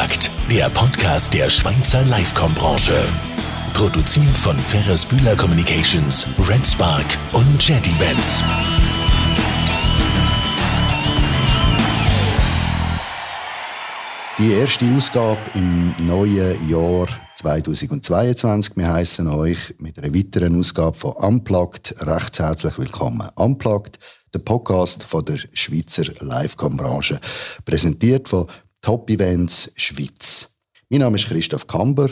Unplugged, 0.00 0.30
der 0.50 0.70
Podcast 0.70 1.34
der 1.34 1.50
Schweizer 1.50 2.02
Livecom-Branche. 2.04 2.94
Produziert 3.74 4.38
von 4.38 4.58
Ferris 4.58 5.04
Bühler 5.04 5.36
Communications, 5.36 6.26
Red 6.48 6.66
Spark 6.66 7.04
und 7.32 7.62
Jet 7.66 7.86
Events. 7.86 8.42
Die 14.38 14.52
erste 14.52 14.86
Ausgabe 14.96 15.38
im 15.54 15.94
neuen 16.06 16.68
Jahr 16.68 17.06
2022. 17.34 18.76
Wir 18.76 18.92
heißen 18.92 19.28
euch 19.28 19.74
mit 19.80 19.98
einer 19.98 20.14
weiteren 20.14 20.58
Ausgabe 20.58 20.96
von 20.96 21.12
Unplugged 21.12 21.94
recht 22.00 22.38
herzlich 22.38 22.78
willkommen. 22.78 23.28
Unplugged, 23.34 23.98
der 24.32 24.38
Podcast 24.38 25.02
von 25.02 25.26
der 25.26 25.38
Schweizer 25.52 26.04
Livecom-Branche, 26.20 27.20
präsentiert 27.66 28.28
von 28.28 28.46
Top 28.82 29.10
Events 29.10 29.70
Schweiz. 29.76 30.56
Mein 30.88 31.00
Name 31.00 31.16
ist 31.16 31.26
Christoph 31.26 31.66
Kamber 31.66 32.08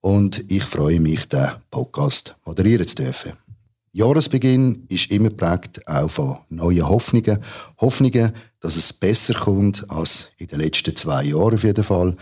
und 0.00 0.50
ich 0.50 0.64
freue 0.64 0.98
mich, 0.98 1.28
den 1.28 1.50
Podcast 1.70 2.36
moderieren 2.46 2.88
zu 2.88 2.96
dürfen. 2.96 3.32
Jahresbeginn 3.92 4.86
ist 4.88 5.10
immer 5.10 5.28
prägt 5.28 5.86
auch 5.86 6.10
von 6.10 6.38
neuen 6.48 6.88
Hoffnungen. 6.88 7.42
Hoffnungen, 7.80 8.32
dass 8.60 8.76
es 8.76 8.94
besser 8.94 9.34
kommt 9.34 9.90
als 9.90 10.30
in 10.38 10.46
den 10.46 10.60
letzten 10.60 10.96
zwei 10.96 11.24
Jahren 11.24 11.54
auf 11.54 11.64
jeden 11.64 11.84
Fall. 11.84 12.16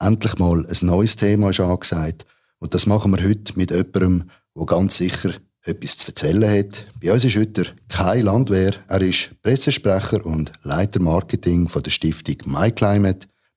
Endlich 0.00 0.38
mal 0.38 0.66
ein 0.66 0.86
neues 0.86 1.14
Thema 1.14 1.50
ist 1.50 1.60
angesagt. 1.60 2.26
Und 2.58 2.74
das 2.74 2.86
machen 2.86 3.16
wir 3.16 3.28
heute 3.28 3.56
mit 3.56 3.70
jemandem, 3.70 4.24
der 4.56 4.66
ganz 4.66 4.96
sicher 4.96 5.30
etwas 5.62 5.98
zu 5.98 6.08
erzählen 6.08 6.58
hat. 6.58 6.86
Bei 7.00 7.12
uns 7.12 7.24
ist 7.24 7.36
heute 7.36 7.66
kein 7.88 8.24
Landwehr. 8.24 8.74
Er 8.88 9.00
ist 9.02 9.40
Pressesprecher 9.42 10.26
und 10.26 10.50
Leiter 10.62 11.00
Marketing 11.00 11.68
von 11.68 11.82
der 11.82 11.90
Stiftung 11.90 12.36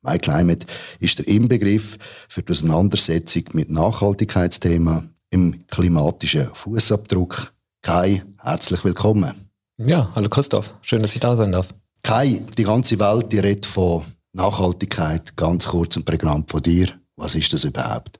MyClimate. 0.01 0.29
MyClimate 0.29 0.65
ist 0.99 1.19
der 1.19 1.27
Inbegriff 1.27 1.97
für 2.27 2.41
die 2.41 2.51
Auseinandersetzung 2.51 3.43
mit 3.53 3.69
Nachhaltigkeitsthemen 3.69 5.13
im 5.29 5.67
klimatischen 5.67 6.49
Fußabdruck. 6.53 7.53
Kai, 7.81 8.23
herzlich 8.41 8.83
willkommen. 8.83 9.33
Ja, 9.77 10.11
hallo 10.15 10.29
Christoph, 10.29 10.75
schön, 10.81 11.01
dass 11.01 11.13
ich 11.13 11.19
da 11.21 11.35
sein 11.35 11.51
darf. 11.51 11.73
Kai, 12.03 12.41
die 12.57 12.63
ganze 12.63 12.99
Welt 12.99 13.31
die 13.31 13.39
redet 13.39 13.65
von 13.65 14.03
Nachhaltigkeit, 14.33 15.35
ganz 15.35 15.67
kurz 15.67 15.97
und 15.97 16.05
prägnant 16.05 16.49
von 16.49 16.61
dir. 16.61 16.87
Was 17.15 17.35
ist 17.35 17.51
das 17.53 17.63
überhaupt? 17.63 18.19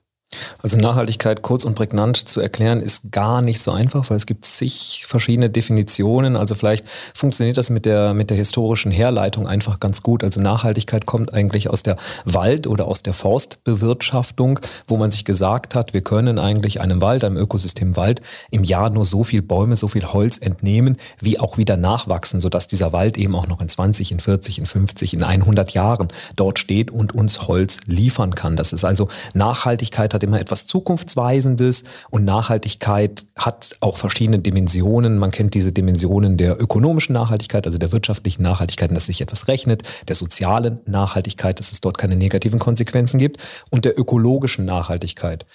Also 0.62 0.78
Nachhaltigkeit 0.78 1.42
kurz 1.42 1.64
und 1.64 1.74
prägnant 1.74 2.16
zu 2.16 2.40
erklären 2.40 2.80
ist 2.80 3.10
gar 3.10 3.42
nicht 3.42 3.60
so 3.60 3.72
einfach, 3.72 4.08
weil 4.10 4.16
es 4.16 4.26
gibt 4.26 4.44
zig 4.44 5.04
verschiedene 5.06 5.50
Definitionen. 5.50 6.36
Also 6.36 6.54
vielleicht 6.54 6.84
funktioniert 7.14 7.56
das 7.56 7.68
mit 7.70 7.84
der, 7.84 8.14
mit 8.14 8.30
der 8.30 8.36
historischen 8.36 8.92
Herleitung 8.92 9.48
einfach 9.48 9.80
ganz 9.80 10.02
gut. 10.02 10.22
Also 10.22 10.40
Nachhaltigkeit 10.40 11.04
kommt 11.04 11.34
eigentlich 11.34 11.68
aus 11.68 11.82
der 11.82 11.96
Wald- 12.24 12.68
oder 12.68 12.86
aus 12.86 13.02
der 13.02 13.12
Forstbewirtschaftung, 13.12 14.60
wo 14.86 14.96
man 14.96 15.10
sich 15.10 15.24
gesagt 15.24 15.74
hat, 15.74 15.94
wir 15.94 16.02
können 16.02 16.38
eigentlich 16.38 16.80
einem 16.80 17.00
Wald, 17.00 17.24
einem 17.24 17.36
Ökosystem 17.36 17.96
Wald 17.96 18.20
im 18.50 18.62
Jahr 18.62 18.90
nur 18.90 19.06
so 19.06 19.24
viel 19.24 19.42
Bäume, 19.42 19.74
so 19.74 19.88
viel 19.88 20.04
Holz 20.04 20.38
entnehmen, 20.38 20.96
wie 21.20 21.40
auch 21.40 21.58
wieder 21.58 21.76
nachwachsen, 21.76 22.40
sodass 22.40 22.68
dieser 22.68 22.92
Wald 22.92 23.18
eben 23.18 23.34
auch 23.34 23.48
noch 23.48 23.60
in 23.60 23.68
20, 23.68 24.12
in 24.12 24.20
40, 24.20 24.58
in 24.58 24.66
50, 24.66 25.14
in 25.14 25.24
100 25.24 25.70
Jahren 25.70 26.08
dort 26.36 26.60
steht 26.60 26.92
und 26.92 27.14
uns 27.14 27.48
Holz 27.48 27.78
liefern 27.86 28.34
kann. 28.36 28.54
Das 28.54 28.72
ist 28.72 28.84
also 28.84 29.08
Nachhaltigkeit 29.34 30.14
hat 30.14 30.19
immer 30.22 30.40
etwas 30.40 30.66
Zukunftsweisendes 30.66 31.84
und 32.10 32.24
Nachhaltigkeit 32.24 33.24
hat 33.36 33.76
auch 33.80 33.96
verschiedene 33.96 34.38
Dimensionen. 34.38 35.18
Man 35.18 35.30
kennt 35.30 35.54
diese 35.54 35.72
Dimensionen 35.72 36.36
der 36.36 36.60
ökonomischen 36.60 37.12
Nachhaltigkeit, 37.14 37.66
also 37.66 37.78
der 37.78 37.92
wirtschaftlichen 37.92 38.42
Nachhaltigkeit, 38.42 38.94
dass 38.94 39.06
sich 39.06 39.20
etwas 39.20 39.48
rechnet, 39.48 39.82
der 40.08 40.16
sozialen 40.16 40.78
Nachhaltigkeit, 40.86 41.58
dass 41.58 41.72
es 41.72 41.80
dort 41.80 41.98
keine 41.98 42.16
negativen 42.16 42.58
Konsequenzen 42.58 43.18
gibt 43.18 43.38
und 43.70 43.84
der 43.84 43.98
ökologischen 43.98 44.64
Nachhaltigkeit. 44.64 45.46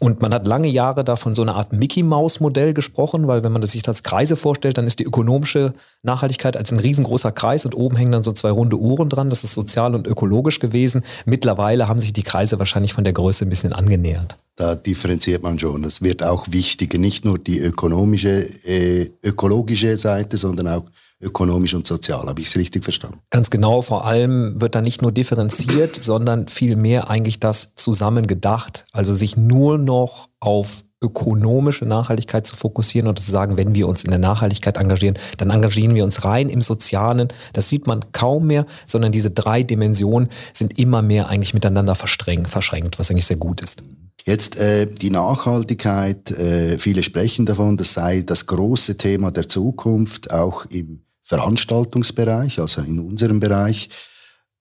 Und 0.00 0.20
man 0.22 0.34
hat 0.34 0.46
lange 0.46 0.68
Jahre 0.68 1.04
da 1.04 1.16
von 1.16 1.34
so 1.34 1.42
einer 1.42 1.54
Art 1.54 1.72
Mickey-Maus-Modell 1.72 2.74
gesprochen, 2.74 3.26
weil 3.28 3.42
wenn 3.42 3.52
man 3.52 3.62
das 3.62 3.72
sich 3.72 3.86
als 3.86 4.02
Kreise 4.02 4.36
vorstellt, 4.36 4.78
dann 4.78 4.86
ist 4.86 4.98
die 4.98 5.04
ökonomische 5.04 5.74
Nachhaltigkeit 6.02 6.56
als 6.56 6.72
ein 6.72 6.78
riesengroßer 6.78 7.32
Kreis 7.32 7.64
und 7.64 7.74
oben 7.74 7.96
hängen 7.96 8.12
dann 8.12 8.22
so 8.22 8.32
zwei 8.32 8.50
runde 8.50 8.76
Uhren 8.76 9.08
dran. 9.08 9.30
Das 9.30 9.44
ist 9.44 9.54
sozial 9.54 9.94
und 9.94 10.06
ökologisch 10.06 10.60
gewesen. 10.60 11.02
Mittlerweile 11.24 11.88
haben 11.88 12.00
sich 12.00 12.12
die 12.12 12.22
Kreise 12.22 12.58
wahrscheinlich 12.58 12.92
von 12.92 13.04
der 13.04 13.12
Größe 13.12 13.44
ein 13.44 13.50
bisschen 13.50 13.72
angenähert 13.72 14.07
annähert. 14.08 14.36
Da 14.56 14.74
differenziert 14.74 15.42
man 15.42 15.58
schon. 15.58 15.84
Es 15.84 16.02
wird 16.02 16.22
auch 16.22 16.46
wichtiger, 16.50 16.98
nicht 16.98 17.24
nur 17.24 17.38
die 17.38 17.60
ökonomische, 17.60 18.40
äh, 18.66 19.10
ökologische 19.22 19.96
Seite, 19.96 20.36
sondern 20.36 20.66
auch 20.68 20.84
ökonomisch 21.20 21.74
und 21.74 21.86
sozial. 21.86 22.26
Habe 22.26 22.40
ich 22.40 22.48
es 22.48 22.56
richtig 22.56 22.82
verstanden? 22.82 23.20
Ganz 23.30 23.50
genau. 23.50 23.82
Vor 23.82 24.04
allem 24.04 24.60
wird 24.60 24.74
da 24.74 24.80
nicht 24.80 25.00
nur 25.00 25.12
differenziert, 25.12 25.94
sondern 26.02 26.48
vielmehr 26.48 27.08
eigentlich 27.08 27.38
das 27.38 27.74
zusammengedacht. 27.76 28.84
Also 28.92 29.14
sich 29.14 29.36
nur 29.36 29.78
noch 29.78 30.28
auf 30.40 30.84
ökonomische 31.00 31.84
Nachhaltigkeit 31.84 32.46
zu 32.46 32.56
fokussieren 32.56 33.08
und 33.08 33.20
zu 33.20 33.30
sagen, 33.30 33.56
wenn 33.56 33.74
wir 33.74 33.86
uns 33.86 34.02
in 34.02 34.10
der 34.10 34.18
Nachhaltigkeit 34.18 34.76
engagieren, 34.78 35.16
dann 35.36 35.50
engagieren 35.50 35.94
wir 35.94 36.02
uns 36.02 36.24
rein 36.24 36.48
im 36.48 36.60
Sozialen. 36.60 37.28
Das 37.52 37.68
sieht 37.68 37.86
man 37.86 38.10
kaum 38.10 38.48
mehr, 38.48 38.66
sondern 38.86 39.12
diese 39.12 39.30
drei 39.30 39.62
Dimensionen 39.62 40.28
sind 40.52 40.78
immer 40.78 41.02
mehr 41.02 41.28
eigentlich 41.28 41.54
miteinander 41.54 41.94
verschränkt, 41.94 42.98
was 42.98 43.10
eigentlich 43.10 43.26
sehr 43.26 43.36
gut 43.36 43.60
ist. 43.60 43.82
Jetzt 44.28 44.58
äh, 44.58 44.84
die 44.86 45.08
Nachhaltigkeit, 45.08 46.30
äh, 46.32 46.78
viele 46.78 47.02
sprechen 47.02 47.46
davon, 47.46 47.78
das 47.78 47.94
sei 47.94 48.20
das 48.20 48.44
große 48.44 48.98
Thema 48.98 49.30
der 49.30 49.48
Zukunft, 49.48 50.30
auch 50.30 50.66
im 50.66 51.00
Veranstaltungsbereich, 51.22 52.60
also 52.60 52.82
in 52.82 53.00
unserem 53.00 53.40
Bereich. 53.40 53.88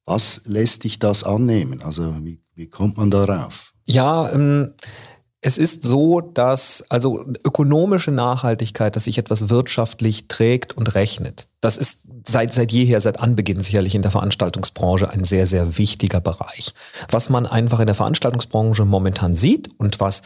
Was 0.06 0.44
lässt 0.45 0.85
dich 0.85 1.00
das 1.00 1.25
annehmen? 1.25 1.83
Also 1.83 2.16
wie, 2.23 2.39
wie 2.56 2.67
kommt 2.67 2.95
man 2.95 3.11
darauf? 3.11 3.73
Ja, 3.85 4.31
ähm, 4.31 4.72
es 5.41 5.57
ist 5.57 5.83
so, 5.83 6.22
dass 6.22 6.85
also 6.88 7.25
ökonomische 7.44 8.11
Nachhaltigkeit, 8.11 8.95
dass 8.95 9.03
sich 9.03 9.17
etwas 9.17 9.50
wirtschaftlich 9.50 10.29
trägt 10.29 10.77
und 10.77 10.95
rechnet, 10.95 11.50
das 11.67 11.75
ist 11.75 12.03
seit, 12.25 12.53
seit 12.53 12.72
jeher, 12.72 13.01
seit 13.01 13.19
Anbeginn 13.19 13.59
sicherlich 13.59 13.94
in 13.94 14.01
der 14.01 14.09
Veranstaltungsbranche 14.09 15.09
ein 15.09 15.25
sehr, 15.25 15.45
sehr 15.45 15.78
wichtiger 15.78 16.22
Bereich. 16.22 16.73
Was 17.11 17.29
man 17.29 17.45
einfach 17.45 17.81
in 17.81 17.88
der 17.88 17.95
Veranstaltungsbranche 17.95 18.85
momentan 18.85 19.35
sieht 19.35 19.69
und 19.77 20.00
was 20.00 20.22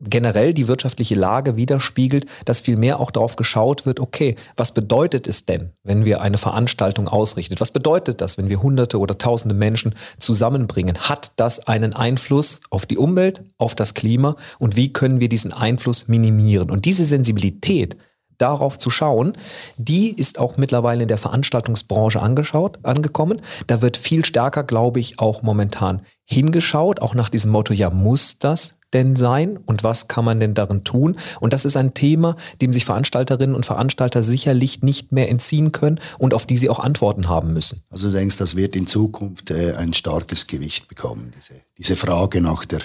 generell 0.00 0.54
die 0.54 0.68
wirtschaftliche 0.68 1.16
Lage 1.16 1.56
widerspiegelt, 1.56 2.24
dass 2.46 2.62
viel 2.62 2.78
mehr 2.78 2.98
auch 2.98 3.10
darauf 3.10 3.36
geschaut 3.36 3.84
wird, 3.84 4.00
okay, 4.00 4.36
was 4.56 4.72
bedeutet 4.72 5.26
es 5.26 5.44
denn, 5.44 5.74
wenn 5.84 6.06
wir 6.06 6.22
eine 6.22 6.38
Veranstaltung 6.38 7.08
ausrichten? 7.08 7.56
Was 7.58 7.72
bedeutet 7.72 8.22
das, 8.22 8.38
wenn 8.38 8.48
wir 8.48 8.62
hunderte 8.62 8.98
oder 8.98 9.18
tausende 9.18 9.54
Menschen 9.54 9.94
zusammenbringen? 10.18 10.96
Hat 10.96 11.32
das 11.36 11.66
einen 11.66 11.92
Einfluss 11.92 12.62
auf 12.70 12.86
die 12.86 12.96
Umwelt, 12.96 13.42
auf 13.58 13.74
das 13.74 13.92
Klima 13.92 14.34
und 14.58 14.76
wie 14.76 14.94
können 14.94 15.20
wir 15.20 15.28
diesen 15.28 15.52
Einfluss 15.52 16.08
minimieren? 16.08 16.70
Und 16.70 16.86
diese 16.86 17.04
Sensibilität, 17.04 17.98
darauf 18.40 18.78
zu 18.78 18.90
schauen, 18.90 19.34
die 19.76 20.12
ist 20.12 20.38
auch 20.38 20.56
mittlerweile 20.56 21.02
in 21.02 21.08
der 21.08 21.18
Veranstaltungsbranche 21.18 22.20
angeschaut, 22.20 22.78
angekommen. 22.82 23.40
Da 23.66 23.82
wird 23.82 23.96
viel 23.96 24.24
stärker, 24.24 24.64
glaube 24.64 25.00
ich, 25.00 25.18
auch 25.18 25.42
momentan 25.42 26.02
hingeschaut, 26.24 27.00
auch 27.00 27.14
nach 27.14 27.28
diesem 27.28 27.50
Motto, 27.50 27.72
ja, 27.72 27.90
muss 27.90 28.38
das 28.38 28.76
denn 28.92 29.16
sein 29.16 29.56
und 29.56 29.84
was 29.84 30.08
kann 30.08 30.24
man 30.24 30.40
denn 30.40 30.54
darin 30.54 30.84
tun? 30.84 31.16
Und 31.38 31.52
das 31.52 31.64
ist 31.64 31.76
ein 31.76 31.94
Thema, 31.94 32.36
dem 32.60 32.72
sich 32.72 32.84
Veranstalterinnen 32.84 33.54
und 33.54 33.66
Veranstalter 33.66 34.22
sicherlich 34.22 34.82
nicht 34.82 35.12
mehr 35.12 35.28
entziehen 35.28 35.72
können 35.72 36.00
und 36.18 36.34
auf 36.34 36.46
die 36.46 36.56
sie 36.56 36.68
auch 36.68 36.80
Antworten 36.80 37.28
haben 37.28 37.52
müssen. 37.52 37.82
Also 37.90 38.08
du 38.08 38.14
denkst, 38.14 38.36
das 38.36 38.56
wird 38.56 38.74
in 38.74 38.86
Zukunft 38.86 39.50
äh, 39.50 39.74
ein 39.74 39.92
starkes 39.92 40.46
Gewicht 40.46 40.88
bekommen, 40.88 41.32
diese, 41.36 41.54
diese 41.78 41.96
Frage 41.96 42.40
nach 42.40 42.64
der 42.64 42.80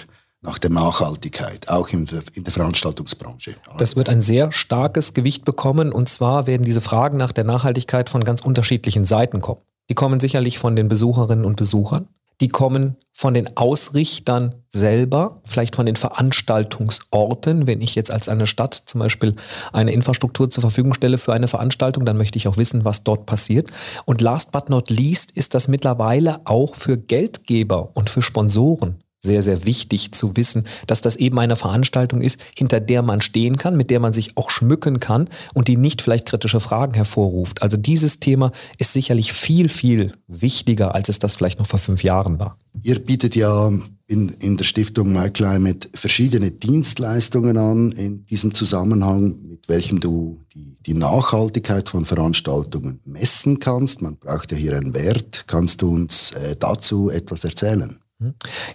nach 0.46 0.58
der 0.58 0.70
Nachhaltigkeit, 0.70 1.68
auch 1.68 1.88
in 1.88 2.06
der, 2.06 2.22
Veranstaltungsbranche. 2.52 3.56
Das 3.78 3.96
wird 3.96 4.08
ein 4.08 4.20
sehr 4.20 4.52
starkes 4.52 5.12
Gewicht 5.12 5.44
bekommen 5.44 5.92
und 5.92 6.08
zwar 6.08 6.46
werden 6.46 6.64
diese 6.64 6.80
Fragen 6.80 7.18
nach 7.18 7.32
der 7.32 7.44
Nachhaltigkeit 7.44 8.08
von 8.08 8.24
ganz 8.24 8.40
unterschiedlichen 8.40 9.04
Seiten 9.04 9.40
kommen. 9.40 9.60
Die 9.90 9.94
kommen 9.94 10.20
sicherlich 10.20 10.58
von 10.58 10.76
den 10.76 10.88
Besucherinnen 10.88 11.44
und 11.44 11.56
Besuchern, 11.56 12.08
die 12.40 12.48
kommen 12.48 12.96
von 13.12 13.34
den 13.34 13.56
Ausrichtern 13.56 14.56
selber, 14.68 15.40
vielleicht 15.44 15.74
von 15.74 15.86
den 15.86 15.96
Veranstaltungsorten. 15.96 17.66
Wenn 17.66 17.80
ich 17.80 17.94
jetzt 17.94 18.10
als 18.10 18.28
eine 18.28 18.46
Stadt 18.46 18.74
zum 18.74 19.00
Beispiel 19.00 19.34
eine 19.72 19.92
Infrastruktur 19.92 20.50
zur 20.50 20.60
Verfügung 20.60 20.92
stelle 20.92 21.16
für 21.16 21.32
eine 21.32 21.48
Veranstaltung, 21.48 22.04
dann 22.04 22.18
möchte 22.18 22.36
ich 22.36 22.46
auch 22.46 22.58
wissen, 22.58 22.84
was 22.84 23.04
dort 23.04 23.24
passiert. 23.24 23.70
Und 24.04 24.20
last 24.20 24.52
but 24.52 24.68
not 24.68 24.90
least 24.90 25.30
ist 25.30 25.54
das 25.54 25.66
mittlerweile 25.66 26.40
auch 26.44 26.74
für 26.74 26.98
Geldgeber 26.98 27.90
und 27.94 28.10
für 28.10 28.20
Sponsoren 28.20 29.02
sehr, 29.26 29.42
sehr 29.42 29.66
wichtig 29.66 30.12
zu 30.12 30.36
wissen, 30.36 30.64
dass 30.86 31.02
das 31.02 31.16
eben 31.16 31.38
eine 31.38 31.56
Veranstaltung 31.56 32.22
ist, 32.22 32.40
hinter 32.56 32.80
der 32.80 33.02
man 33.02 33.20
stehen 33.20 33.56
kann, 33.56 33.76
mit 33.76 33.90
der 33.90 34.00
man 34.00 34.12
sich 34.12 34.36
auch 34.36 34.50
schmücken 34.50 35.00
kann 35.00 35.28
und 35.52 35.68
die 35.68 35.76
nicht 35.76 36.00
vielleicht 36.00 36.26
kritische 36.26 36.60
Fragen 36.60 36.94
hervorruft. 36.94 37.62
Also 37.62 37.76
dieses 37.76 38.20
Thema 38.20 38.52
ist 38.78 38.92
sicherlich 38.92 39.32
viel, 39.32 39.68
viel 39.68 40.12
wichtiger, 40.28 40.94
als 40.94 41.08
es 41.08 41.18
das 41.18 41.36
vielleicht 41.36 41.58
noch 41.58 41.66
vor 41.66 41.78
fünf 41.78 42.02
Jahren 42.02 42.38
war. 42.38 42.56
Ihr 42.82 42.98
bietet 42.98 43.36
ja 43.36 43.72
in, 44.06 44.28
in 44.28 44.56
der 44.56 44.64
Stiftung 44.64 45.12
MyClimate 45.12 45.88
verschiedene 45.94 46.50
Dienstleistungen 46.50 47.56
an 47.56 47.92
in 47.92 48.26
diesem 48.26 48.54
Zusammenhang, 48.54 49.36
mit 49.48 49.68
welchem 49.68 50.00
du 50.00 50.40
die, 50.54 50.76
die 50.86 50.94
Nachhaltigkeit 50.94 51.88
von 51.88 52.04
Veranstaltungen 52.04 53.00
messen 53.04 53.58
kannst. 53.58 54.02
Man 54.02 54.16
braucht 54.16 54.52
ja 54.52 54.58
hier 54.58 54.76
einen 54.76 54.94
Wert. 54.94 55.44
Kannst 55.46 55.82
du 55.82 55.92
uns 55.92 56.32
äh, 56.32 56.56
dazu 56.56 57.10
etwas 57.10 57.44
erzählen? 57.44 57.98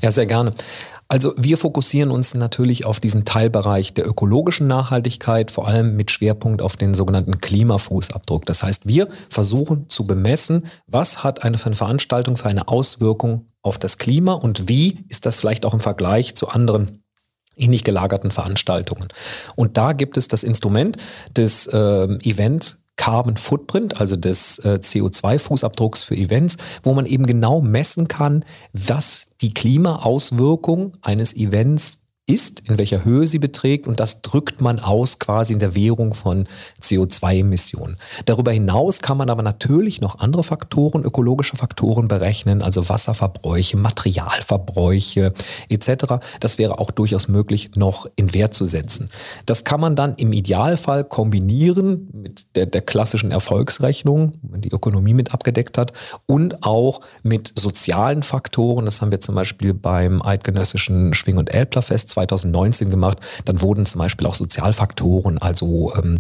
Ja, 0.02 0.12
sehr 0.12 0.28
gerne. 0.28 0.54
Also 1.08 1.34
wir 1.36 1.58
fokussieren 1.58 2.10
uns 2.10 2.36
natürlich 2.36 2.86
auf 2.86 3.00
diesen 3.00 3.26
Teilbereich 3.26 3.94
der 3.94 4.08
ökologischen 4.08 4.68
Nachhaltigkeit, 4.68 5.52
vor 5.52 5.68
allem 5.68 5.96
mit 5.98 6.10
Schwerpunkt 6.10 6.62
auf 6.62 6.78
den 6.78 6.94
sogenannten 6.94 7.40
Klimafußabdruck. 7.40 8.46
Das 8.46 8.64
heißt, 8.64 8.88
wir 8.88 9.10
versuchen 9.30 9.90
zu 9.90 10.08
bemessen, 10.08 10.68
was 10.88 11.24
hat 11.24 11.44
eine 11.44 11.58
Veranstaltung 11.58 12.38
für 12.38 12.48
eine 12.48 12.68
Auswirkung 12.68 13.48
auf 13.62 13.78
das 13.78 13.98
Klima 13.98 14.34
und 14.34 14.70
wie 14.70 15.04
ist 15.10 15.26
das 15.26 15.42
vielleicht 15.42 15.66
auch 15.66 15.74
im 15.74 15.82
Vergleich 15.82 16.36
zu 16.36 16.48
anderen 16.48 17.04
ähnlich 17.58 17.84
gelagerten 17.84 18.32
Veranstaltungen. 18.32 19.10
Und 19.56 19.78
da 19.78 19.94
gibt 19.94 20.18
es 20.18 20.28
das 20.28 20.44
Instrument 20.44 20.98
des 21.36 21.68
äh, 21.68 22.04
Events 22.24 22.81
Carbon 22.98 23.38
Footprint, 23.38 24.00
also 24.00 24.16
des 24.16 24.60
äh, 24.60 24.80
CO2-Fußabdrucks 24.82 26.04
für 26.04 26.16
Events, 26.16 26.58
wo 26.84 26.94
man 26.94 27.06
eben 27.06 27.26
genau 27.26 27.62
messen 27.62 28.08
kann, 28.08 28.46
was 28.74 29.28
die 29.42 29.54
Klimaauswirkung 29.54 30.94
eines 31.02 31.36
Events 31.36 32.01
ist, 32.32 32.62
in 32.62 32.78
welcher 32.78 33.04
Höhe 33.04 33.28
sie 33.28 33.40
beträgt 33.40 33.88
und 33.88 34.00
das 34.00 34.22
drückt 34.22 34.62
man 34.62 34.80
aus 34.80 35.20
quasi 35.20 35.54
in 35.54 35.60
der 35.60 35.76
Währung 35.76 36.14
von 36.14 36.48
CO2-Emissionen. 36.82 37.98
Darüber 38.26 38.52
hinaus 38.52 39.02
kann 39.02 39.18
man 39.18 39.30
aber 39.30 39.44
natürlich 39.44 40.02
noch 40.02 40.20
andere 40.20 40.44
Faktoren, 40.44 41.04
ökologische 41.04 41.58
Faktoren 41.58 42.08
berechnen, 42.08 42.62
also 42.62 42.88
Wasserverbräuche, 42.88 43.78
Materialverbräuche 43.78 45.34
etc. 45.70 46.16
Das 46.40 46.58
wäre 46.58 46.80
auch 46.80 46.92
durchaus 46.92 47.28
möglich 47.28 47.72
noch 47.76 48.08
in 48.16 48.34
Wert 48.34 48.54
zu 48.54 48.66
setzen. 48.66 49.10
Das 49.46 49.64
kann 49.64 49.82
man 49.82 49.96
dann 49.96 50.16
im 50.16 50.34
Idealfall 50.34 51.04
kombinieren 51.04 52.08
mit 52.14 52.56
der, 52.56 52.66
der 52.66 52.82
klassischen 52.82 53.32
Erfolgsrechnung, 53.32 54.34
wenn 54.42 54.62
die 54.62 54.72
Ökonomie 54.72 55.14
mit 55.14 55.34
abgedeckt 55.34 55.78
hat 55.78 55.94
und 56.26 56.64
auch 56.64 57.02
mit 57.24 57.52
sozialen 57.56 58.24
Faktoren. 58.24 58.86
Das 58.86 59.02
haben 59.02 59.12
wir 59.12 59.20
zum 59.20 59.36
Beispiel 59.36 59.74
beim 59.74 60.22
eidgenössischen 60.22 61.14
Schwing- 61.14 61.38
und 61.38 61.54
Elblerfest 61.54 62.10
2019 62.28 62.90
gemacht. 62.90 63.20
Dann 63.46 63.62
wurden 63.62 63.86
zum 63.86 64.00
Beispiel 64.00 64.28
auch 64.28 64.36
Sozialfaktoren, 64.36 65.38
also 65.38 65.94
ähm, 65.96 66.20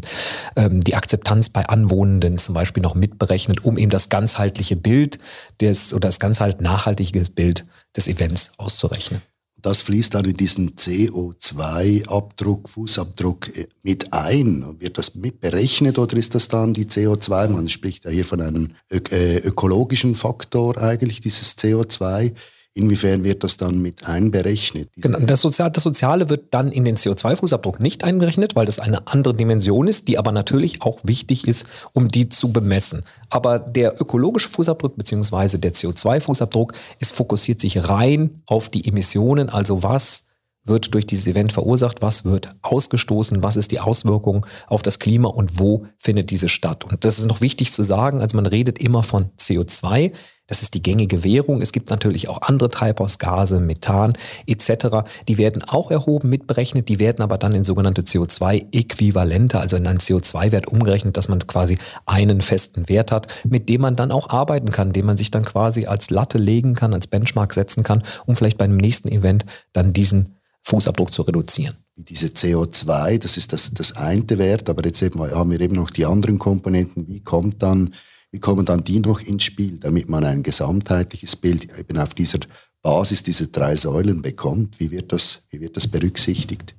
ähm, 0.55 0.83
die 0.83 0.95
Akzeptanz 0.95 1.49
bei 1.49 1.67
Anwohnenden 1.67 2.37
zum 2.37 2.55
Beispiel 2.55 2.83
noch 2.83 2.95
mitberechnet, 2.95 3.63
um 3.63 3.77
eben 3.77 3.91
das 3.91 4.09
ganzheitliche 4.09 4.75
Bild 4.75 5.17
des 5.59 5.93
oder 5.93 6.07
das 6.07 6.19
ganzheitlich 6.19 6.61
nachhaltige 6.61 7.21
Bild 7.31 7.65
des 7.95 8.07
Events 8.07 8.51
auszurechnen. 8.57 9.21
Das 9.61 9.83
fließt 9.83 10.15
dann 10.15 10.25
in 10.25 10.35
diesen 10.35 10.75
CO2-Abdruck, 10.75 12.67
Fußabdruck 12.67 13.55
äh, 13.55 13.67
mit 13.83 14.11
ein. 14.11 14.77
Wird 14.79 14.97
das 14.97 15.13
mit 15.15 15.39
berechnet 15.39 15.99
oder 15.99 16.17
ist 16.17 16.33
das 16.35 16.47
dann 16.47 16.73
die 16.73 16.85
CO2? 16.85 17.49
Man 17.49 17.69
spricht 17.69 18.05
ja 18.05 18.11
hier 18.11 18.25
von 18.25 18.41
einem 18.41 18.69
äh, 18.89 19.37
ökologischen 19.37 20.15
Faktor 20.15 20.77
eigentlich, 20.77 21.19
dieses 21.19 21.57
CO2. 21.57 22.33
Inwiefern 22.73 23.25
wird 23.25 23.43
das 23.43 23.57
dann 23.57 23.81
mit 23.81 24.07
einberechnet? 24.07 24.89
Genau, 24.95 25.19
das, 25.19 25.41
Sozial, 25.41 25.71
das 25.71 25.83
Soziale 25.83 26.29
wird 26.29 26.53
dann 26.53 26.71
in 26.71 26.85
den 26.85 26.95
CO2-Fußabdruck 26.95 27.81
nicht 27.81 28.05
einberechnet, 28.05 28.55
weil 28.55 28.65
das 28.65 28.79
eine 28.79 29.07
andere 29.07 29.33
Dimension 29.33 29.87
ist, 29.87 30.07
die 30.07 30.17
aber 30.17 30.31
natürlich 30.31 30.81
auch 30.81 30.99
wichtig 31.03 31.45
ist, 31.47 31.65
um 31.91 32.07
die 32.07 32.29
zu 32.29 32.53
bemessen. 32.53 33.03
Aber 33.29 33.59
der 33.59 33.99
ökologische 34.01 34.47
Fußabdruck 34.47 34.95
bzw. 34.95 35.57
der 35.57 35.73
CO2-Fußabdruck 35.73 36.73
ist 36.99 37.13
fokussiert 37.13 37.59
sich 37.59 37.89
rein 37.89 38.41
auf 38.45 38.69
die 38.69 38.87
Emissionen, 38.87 39.49
also 39.49 39.83
was 39.83 40.23
wird 40.63 40.93
durch 40.93 41.05
dieses 41.07 41.27
Event 41.27 41.51
verursacht, 41.51 42.01
was 42.01 42.25
wird 42.25 42.53
ausgestoßen, 42.61 43.43
was 43.43 43.57
ist 43.57 43.71
die 43.71 43.79
Auswirkung 43.79 44.45
auf 44.67 44.81
das 44.81 44.99
Klima 44.99 45.29
und 45.29 45.59
wo 45.59 45.85
findet 45.97 46.29
diese 46.29 46.49
statt. 46.49 46.83
Und 46.83 47.03
das 47.03 47.19
ist 47.19 47.25
noch 47.25 47.41
wichtig 47.41 47.71
zu 47.71 47.83
sagen, 47.83 48.21
also 48.21 48.35
man 48.35 48.45
redet 48.45 48.79
immer 48.79 49.03
von 49.03 49.31
CO2, 49.39 50.11
das 50.51 50.61
ist 50.61 50.73
die 50.73 50.83
gängige 50.83 51.23
Währung. 51.23 51.61
Es 51.61 51.71
gibt 51.71 51.91
natürlich 51.91 52.27
auch 52.27 52.41
andere 52.41 52.69
Treibhausgase, 52.69 53.61
Methan 53.61 54.17
etc. 54.47 55.07
Die 55.29 55.37
werden 55.37 55.63
auch 55.63 55.91
erhoben, 55.91 56.27
mitberechnet. 56.27 56.89
Die 56.89 56.99
werden 56.99 57.21
aber 57.21 57.37
dann 57.37 57.53
in 57.53 57.63
sogenannte 57.63 58.01
CO2-Äquivalente, 58.01 59.59
also 59.59 59.77
in 59.77 59.87
einen 59.87 59.99
CO2-Wert 59.99 60.67
umgerechnet, 60.67 61.15
dass 61.15 61.29
man 61.29 61.39
quasi 61.47 61.77
einen 62.05 62.41
festen 62.41 62.89
Wert 62.89 63.13
hat, 63.13 63.33
mit 63.45 63.69
dem 63.69 63.79
man 63.79 63.95
dann 63.95 64.11
auch 64.11 64.29
arbeiten 64.29 64.71
kann, 64.71 64.91
den 64.91 65.05
man 65.05 65.15
sich 65.15 65.31
dann 65.31 65.45
quasi 65.45 65.85
als 65.85 66.09
Latte 66.09 66.37
legen 66.37 66.73
kann, 66.73 66.93
als 66.93 67.07
Benchmark 67.07 67.53
setzen 67.53 67.83
kann, 67.83 68.03
um 68.25 68.35
vielleicht 68.35 68.57
bei 68.57 68.65
einem 68.65 68.75
nächsten 68.75 69.07
Event 69.07 69.45
dann 69.71 69.93
diesen 69.93 70.40
Fußabdruck 70.63 71.13
zu 71.13 71.23
reduzieren. 71.23 71.75
Diese 71.95 72.27
CO2, 72.27 73.17
das 73.17 73.37
ist 73.37 73.53
das, 73.53 73.71
das 73.73 73.95
eine 73.95 74.25
Wert, 74.37 74.69
aber 74.69 74.85
jetzt 74.85 75.01
eben, 75.01 75.19
haben 75.19 75.51
wir 75.51 75.59
eben 75.59 75.75
noch 75.75 75.89
die 75.89 76.05
anderen 76.05 76.39
Komponenten. 76.39 77.07
Wie 77.07 77.19
kommt 77.19 77.61
dann 77.61 77.91
wie 78.31 78.39
kommen 78.39 78.65
dann 78.65 78.83
die 78.83 78.99
noch 78.99 79.19
ins 79.19 79.43
Spiel, 79.43 79.77
damit 79.77 80.07
man 80.07 80.23
ein 80.23 80.41
gesamtheitliches 80.41 81.35
Bild 81.35 81.77
eben 81.77 81.97
auf 81.97 82.13
dieser 82.13 82.39
Basis 82.81 83.23
dieser 83.23 83.47
drei 83.47 83.75
Säulen 83.75 84.21
bekommt? 84.21 84.79
Wie 84.79 84.89
wird 84.89 85.11
das, 85.11 85.43
wie 85.49 85.59
wird 85.59 85.75
das 85.75 85.87
berücksichtigt? 85.87 86.73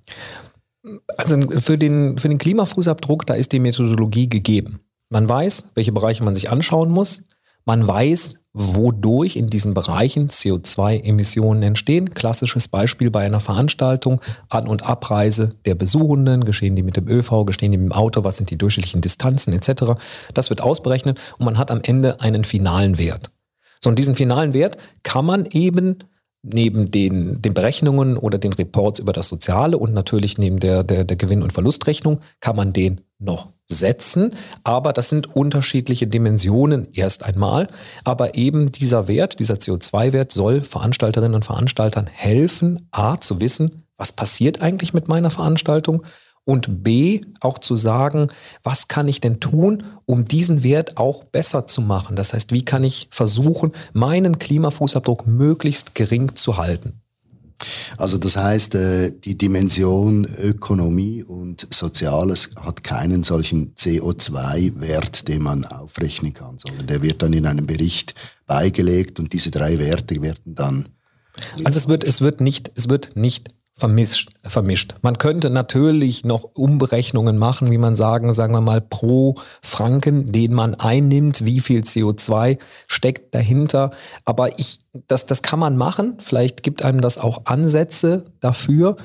Also 1.16 1.38
für 1.60 1.76
den, 1.76 2.18
für 2.18 2.28
den 2.28 2.38
Klimafußabdruck, 2.38 3.26
da 3.26 3.34
ist 3.34 3.52
die 3.52 3.60
Methodologie 3.60 4.28
gegeben. 4.28 4.80
Man 5.10 5.28
weiß, 5.28 5.72
welche 5.74 5.92
Bereiche 5.92 6.24
man 6.24 6.34
sich 6.34 6.50
anschauen 6.50 6.90
muss. 6.90 7.22
Man 7.64 7.86
weiß, 7.86 8.42
wodurch 8.54 9.36
in 9.36 9.46
diesen 9.46 9.72
Bereichen 9.72 10.28
CO2-Emissionen 10.28 11.62
entstehen. 11.62 12.12
Klassisches 12.12 12.68
Beispiel 12.68 13.10
bei 13.10 13.24
einer 13.24 13.40
Veranstaltung, 13.40 14.20
An- 14.48 14.68
und 14.68 14.84
Abreise 14.84 15.54
der 15.64 15.74
Besuchenden, 15.74 16.44
geschehen 16.44 16.76
die 16.76 16.82
mit 16.82 16.96
dem 16.96 17.08
ÖV, 17.08 17.46
geschehen 17.46 17.72
die 17.72 17.78
mit 17.78 17.90
dem 17.90 17.92
Auto, 17.92 18.24
was 18.24 18.36
sind 18.36 18.50
die 18.50 18.58
durchschnittlichen 18.58 19.00
Distanzen 19.00 19.54
etc. 19.54 19.94
Das 20.34 20.50
wird 20.50 20.60
ausberechnet 20.60 21.18
und 21.38 21.46
man 21.46 21.58
hat 21.58 21.70
am 21.70 21.80
Ende 21.82 22.20
einen 22.20 22.44
finalen 22.44 22.98
Wert. 22.98 23.30
So, 23.80 23.90
und 23.90 23.98
diesen 23.98 24.16
finalen 24.16 24.52
Wert 24.52 24.76
kann 25.02 25.24
man 25.24 25.46
eben 25.46 25.98
neben 26.42 26.90
den, 26.90 27.40
den 27.40 27.54
Berechnungen 27.54 28.16
oder 28.16 28.36
den 28.36 28.52
Reports 28.52 28.98
über 28.98 29.12
das 29.12 29.28
Soziale 29.28 29.78
und 29.78 29.94
natürlich 29.94 30.38
neben 30.38 30.60
der, 30.60 30.82
der, 30.84 31.04
der 31.04 31.16
Gewinn- 31.16 31.42
und 31.42 31.52
Verlustrechnung 31.52 32.20
kann 32.40 32.56
man 32.56 32.72
den 32.72 33.00
noch 33.18 33.48
setzen. 33.72 34.30
Aber 34.64 34.92
das 34.92 35.08
sind 35.08 35.34
unterschiedliche 35.34 36.06
Dimensionen 36.06 36.88
erst 36.92 37.24
einmal. 37.24 37.68
Aber 38.04 38.36
eben 38.36 38.70
dieser 38.70 39.08
Wert, 39.08 39.38
dieser 39.40 39.54
CO2-Wert 39.54 40.32
soll 40.32 40.62
Veranstalterinnen 40.62 41.34
und 41.34 41.44
Veranstaltern 41.44 42.06
helfen, 42.06 42.88
a, 42.90 43.18
zu 43.20 43.40
wissen, 43.40 43.84
was 43.96 44.12
passiert 44.12 44.62
eigentlich 44.62 44.94
mit 44.94 45.08
meiner 45.08 45.30
Veranstaltung 45.30 46.04
und 46.44 46.82
B, 46.82 47.20
auch 47.40 47.58
zu 47.58 47.76
sagen, 47.76 48.28
was 48.62 48.88
kann 48.88 49.06
ich 49.06 49.20
denn 49.20 49.38
tun, 49.38 49.84
um 50.06 50.24
diesen 50.24 50.62
Wert 50.64 50.96
auch 50.96 51.24
besser 51.24 51.66
zu 51.66 51.80
machen? 51.80 52.16
Das 52.16 52.32
heißt, 52.32 52.52
wie 52.52 52.64
kann 52.64 52.82
ich 52.82 53.08
versuchen, 53.10 53.72
meinen 53.92 54.38
Klimafußabdruck 54.38 55.26
möglichst 55.26 55.94
gering 55.94 56.34
zu 56.34 56.56
halten? 56.56 57.01
Also 57.96 58.18
das 58.18 58.36
heißt, 58.36 58.74
äh, 58.74 59.12
die 59.12 59.36
Dimension 59.36 60.24
Ökonomie 60.24 61.22
und 61.22 61.66
Soziales 61.70 62.50
hat 62.60 62.84
keinen 62.84 63.24
solchen 63.24 63.74
CO2-Wert, 63.74 65.28
den 65.28 65.42
man 65.42 65.64
aufrechnen 65.64 66.32
kann, 66.32 66.58
sondern 66.58 66.86
der 66.86 67.02
wird 67.02 67.22
dann 67.22 67.32
in 67.32 67.46
einem 67.46 67.66
Bericht 67.66 68.14
beigelegt 68.46 69.18
und 69.18 69.32
diese 69.32 69.50
drei 69.50 69.78
Werte 69.78 70.20
werden 70.22 70.54
dann 70.54 70.88
also 71.64 71.78
es 71.78 71.88
wird, 71.88 72.04
es 72.04 72.20
wird 72.20 72.40
nicht, 72.40 72.70
es 72.74 72.88
wird 72.88 73.16
nicht 73.16 73.48
vermischt, 73.82 74.30
vermischt. 74.44 74.94
Man 75.02 75.18
könnte 75.18 75.50
natürlich 75.50 76.24
noch 76.24 76.44
Umberechnungen 76.44 77.36
machen, 77.36 77.68
wie 77.72 77.78
man 77.78 77.96
sagen, 77.96 78.32
sagen 78.32 78.54
wir 78.54 78.60
mal 78.60 78.80
pro 78.80 79.34
Franken, 79.60 80.30
den 80.30 80.54
man 80.54 80.76
einnimmt, 80.76 81.44
wie 81.44 81.58
viel 81.58 81.80
CO2 81.80 82.60
steckt 82.86 83.34
dahinter. 83.34 83.90
Aber 84.24 84.56
ich, 84.60 84.78
das, 85.08 85.26
das 85.26 85.42
kann 85.42 85.58
man 85.58 85.76
machen. 85.76 86.14
Vielleicht 86.20 86.62
gibt 86.62 86.84
einem 86.84 87.00
das 87.00 87.18
auch 87.18 87.46
Ansätze 87.46 88.26
dafür. 88.38 88.96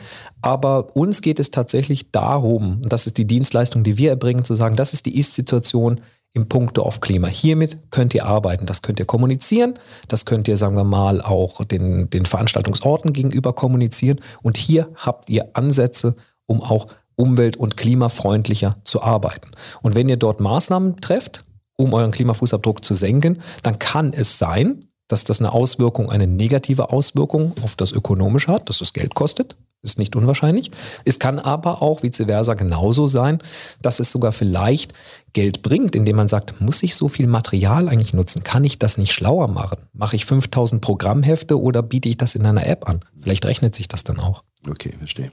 Aber 0.44 0.96
uns 0.96 1.24
geht 1.24 1.40
es 1.40 1.50
tatsächlich 1.50 2.12
darum, 2.12 2.82
und 2.84 2.94
das 2.94 3.08
ist 3.08 3.18
die 3.18 3.26
Dienstleistung, 3.26 3.84
die 3.84 3.98
wir 3.98 4.12
erbringen, 4.12 4.44
zu 4.44 4.54
sagen, 4.54 4.76
das 4.76 4.94
ist 4.94 5.08
die 5.08 5.18
Ist-Situation, 5.18 6.02
im 6.38 6.48
Punkto 6.48 6.84
auf 6.84 7.02
Klima. 7.02 7.28
Hiermit 7.28 7.80
könnt 7.90 8.14
ihr 8.14 8.26
arbeiten, 8.26 8.68
das 8.68 8.84
könnt 8.84 9.00
ihr 9.00 9.08
kommunizieren, 9.08 9.74
das 10.08 10.26
könnt 10.26 10.48
ihr, 10.48 10.56
sagen 10.56 10.76
wir 10.78 10.84
mal, 10.84 11.20
auch 11.20 11.66
den, 11.66 12.12
den 12.12 12.26
Veranstaltungsorten 12.26 13.12
gegenüber 13.12 13.54
kommunizieren. 13.54 14.22
Und 14.44 14.56
hier 14.56 14.90
habt 14.96 15.32
ihr 15.32 15.50
Ansätze, 15.54 16.16
um 16.46 16.62
auch 16.62 16.88
umwelt- 17.16 17.58
und 17.58 17.76
klimafreundlicher 17.76 18.78
zu 18.84 19.02
arbeiten. 19.02 19.50
Und 19.82 19.96
wenn 19.96 20.08
ihr 20.08 20.18
dort 20.18 20.40
Maßnahmen 20.40 21.02
trefft, 21.02 21.44
um 21.76 21.94
euren 21.94 22.12
Klimafußabdruck 22.12 22.86
zu 22.86 22.94
senken, 22.94 23.42
dann 23.64 23.80
kann 23.80 24.14
es 24.14 24.38
sein, 24.38 24.86
dass 25.08 25.24
das 25.24 25.40
eine 25.40 25.54
Auswirkung, 25.54 26.12
eine 26.12 26.28
negative 26.28 26.92
Auswirkung 26.92 27.54
auf 27.64 27.76
das 27.76 27.92
Ökonomische 27.92 28.52
hat, 28.52 28.70
dass 28.70 28.82
es 28.82 28.94
Geld 28.94 29.16
kostet, 29.16 29.56
ist 29.84 30.00
nicht 30.00 30.16
unwahrscheinlich. 30.16 30.72
Es 31.06 31.20
kann 31.20 31.40
aber 31.40 31.82
auch 31.82 32.04
vice 32.04 32.24
versa 32.26 32.56
genauso 32.56 33.08
sein, 33.08 33.40
dass 33.82 34.00
es 34.00 34.12
sogar 34.12 34.32
vielleicht 34.32 34.94
Geld 35.34 35.62
bringt, 35.62 35.96
indem 35.96 36.16
man 36.16 36.28
sagt, 36.28 36.60
muss 36.62 36.84
ich 36.84 36.96
so 36.96 37.08
viel 37.08 37.28
Material 37.28 37.90
eigentlich 37.90 38.14
nutzen? 38.14 38.44
Kann 38.44 38.64
ich 38.64 38.80
das 38.80 38.98
nicht 38.98 39.14
schlauer 39.14 39.48
machen? 39.48 39.78
Mache 39.94 40.16
ich 40.16 40.26
5000 40.26 40.82
Programmhefte 40.82 41.60
oder 41.60 41.84
biete 41.84 42.10
ich 42.10 42.18
das 42.18 42.36
in 42.36 42.46
einer 42.46 42.66
App 42.66 42.90
an? 42.90 43.02
Vielleicht 43.20 43.46
rechnet 43.46 43.76
sich 43.76 43.88
das 43.88 44.04
dann 44.04 44.20
auch. 44.20 44.44
Okay, 44.68 44.94
verstehe. 44.98 45.32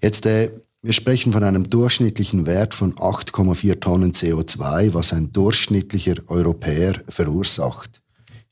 Jetzt, 0.00 0.26
äh, 0.26 0.50
wir 0.82 0.92
sprechen 0.92 1.32
von 1.32 1.42
einem 1.42 1.70
durchschnittlichen 1.70 2.46
Wert 2.46 2.74
von 2.74 2.94
8,4 2.94 3.80
Tonnen 3.80 4.12
CO2, 4.12 4.94
was 4.94 5.12
ein 5.12 5.32
durchschnittlicher 5.32 6.16
Europäer 6.28 6.94
verursacht. 7.08 8.00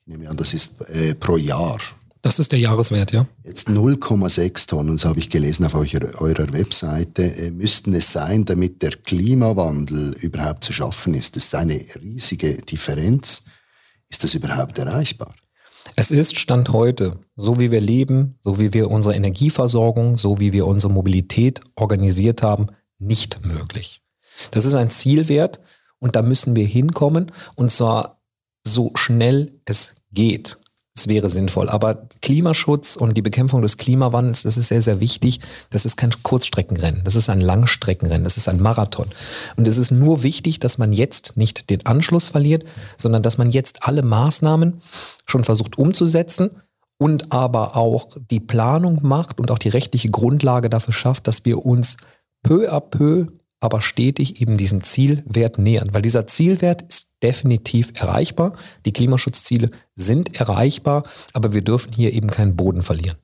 Ich 0.05 0.13
nehme 0.13 0.29
an, 0.29 0.37
das 0.37 0.55
ist 0.55 0.81
äh, 0.89 1.15
pro 1.15 1.37
Jahr. 1.37 1.79
Das 2.27 2.41
ist 2.41 2.51
der 2.51 2.59
Jahreswert, 2.59 3.13
ja. 3.13 3.29
Jetzt 3.45 3.69
0,6 3.69 4.67
Tonnen, 4.67 4.97
das 4.97 5.05
habe 5.05 5.21
ich 5.21 5.31
gelesen 5.31 5.65
auf 5.65 5.77
eurer, 5.77 6.21
eurer 6.21 6.53
Webseite, 6.53 7.23
äh, 7.23 7.53
müssten 7.53 7.95
es 7.95 8.11
sein, 8.11 8.45
damit 8.45 8.83
der 8.83 8.91
Klimawandel 8.91 10.13
überhaupt 10.19 10.65
zu 10.65 10.73
schaffen 10.73 11.15
ist. 11.15 11.37
Das 11.37 11.45
ist 11.45 11.55
eine 11.55 11.85
riesige 12.03 12.57
Differenz. 12.57 13.45
Ist 14.09 14.25
das 14.25 14.35
überhaupt 14.35 14.77
erreichbar? 14.79 15.37
Es 15.95 16.11
ist 16.11 16.37
Stand 16.37 16.71
heute, 16.71 17.21
so 17.37 17.61
wie 17.61 17.71
wir 17.71 17.81
leben, 17.81 18.41
so 18.41 18.59
wie 18.59 18.75
wir 18.75 18.91
unsere 18.91 19.15
Energieversorgung, 19.15 20.17
so 20.17 20.41
wie 20.41 20.53
wir 20.53 20.67
unsere 20.67 20.93
Mobilität 20.93 21.61
organisiert 21.77 22.43
haben, 22.43 22.67
nicht 22.99 23.47
möglich. 23.47 24.03
Das 24.51 24.65
ist 24.65 24.75
ein 24.75 24.91
Zielwert 24.91 25.61
und 26.01 26.17
da 26.17 26.23
müssen 26.23 26.57
wir 26.57 26.67
hinkommen 26.67 27.31
und 27.55 27.71
zwar 27.71 28.21
so 28.65 28.91
schnell 28.97 29.61
es 29.65 29.95
geht. 30.11 30.59
Es 30.97 31.09
wäre 31.09 31.29
sinnvoll. 31.29 31.69
Aber 31.69 32.07
Klimaschutz 32.23 32.97
und 32.97 33.17
die 33.17 33.23
Bekämpfung 33.23 33.61
des 33.61 33.77
Klimawandels, 33.77 34.45
das 34.45 34.57
ist 34.57 34.69
sehr, 34.69 34.81
sehr 34.81 34.99
wichtig. 34.99 35.41
Das 35.69 35.85
ist 35.85 35.97
kein 35.97 36.11
Kurzstreckenrennen. 36.23 37.03
Das 37.05 37.17
ist 37.17 37.29
ein 37.29 37.41
Langstreckenrennen. 37.41 38.25
Das 38.25 38.39
ist 38.39 38.49
ein 38.49 38.61
Marathon. 38.61 39.09
Und 39.57 39.69
es 39.69 39.77
ist 39.77 39.91
nur 39.91 40.23
wichtig, 40.23 40.59
dass 40.59 40.79
man 40.79 40.95
jetzt 40.95 41.37
nicht 41.37 41.69
den 41.69 41.85
Anschluss 41.85 42.31
verliert, 42.31 42.65
sondern 42.97 43.23
dass 43.23 43.37
man 43.37 43.51
jetzt 43.51 43.81
alle 43.83 44.03
Maßnahmen 44.03 44.81
schon 45.27 45.45
versucht 45.45 45.77
umzusetzen 45.77 46.51
und 46.99 47.31
aber 47.31 47.77
auch 47.77 48.09
die 48.31 48.41
Planung 48.41 49.01
macht 49.03 49.39
und 49.39 49.51
auch 49.51 49.59
die 49.59 49.69
rechtliche 49.69 50.11
Grundlage 50.11 50.71
dafür 50.71 50.95
schafft, 50.95 51.29
dass 51.29 51.45
wir 51.45 51.67
uns 51.67 51.99
peu 52.43 52.73
à 52.73 52.81
peu 52.81 53.27
aber 53.61 53.81
stetig 53.81 54.41
eben 54.41 54.57
diesen 54.57 54.83
Zielwert 54.83 55.59
nähern, 55.59 55.89
weil 55.93 56.03
dieser 56.03 56.27
Zielwert 56.27 56.83
ist 56.89 57.09
definitiv 57.23 57.93
erreichbar. 57.95 58.53
Die 58.85 58.93
Klimaschutzziele 58.93 59.71
sind 59.95 60.39
erreichbar, 60.39 61.05
aber 61.33 61.53
wir 61.53 61.63
dürfen 61.63 61.93
hier 61.93 62.13
eben 62.13 62.31
keinen 62.31 62.57
Boden 62.57 62.83
verlieren. 62.83 63.17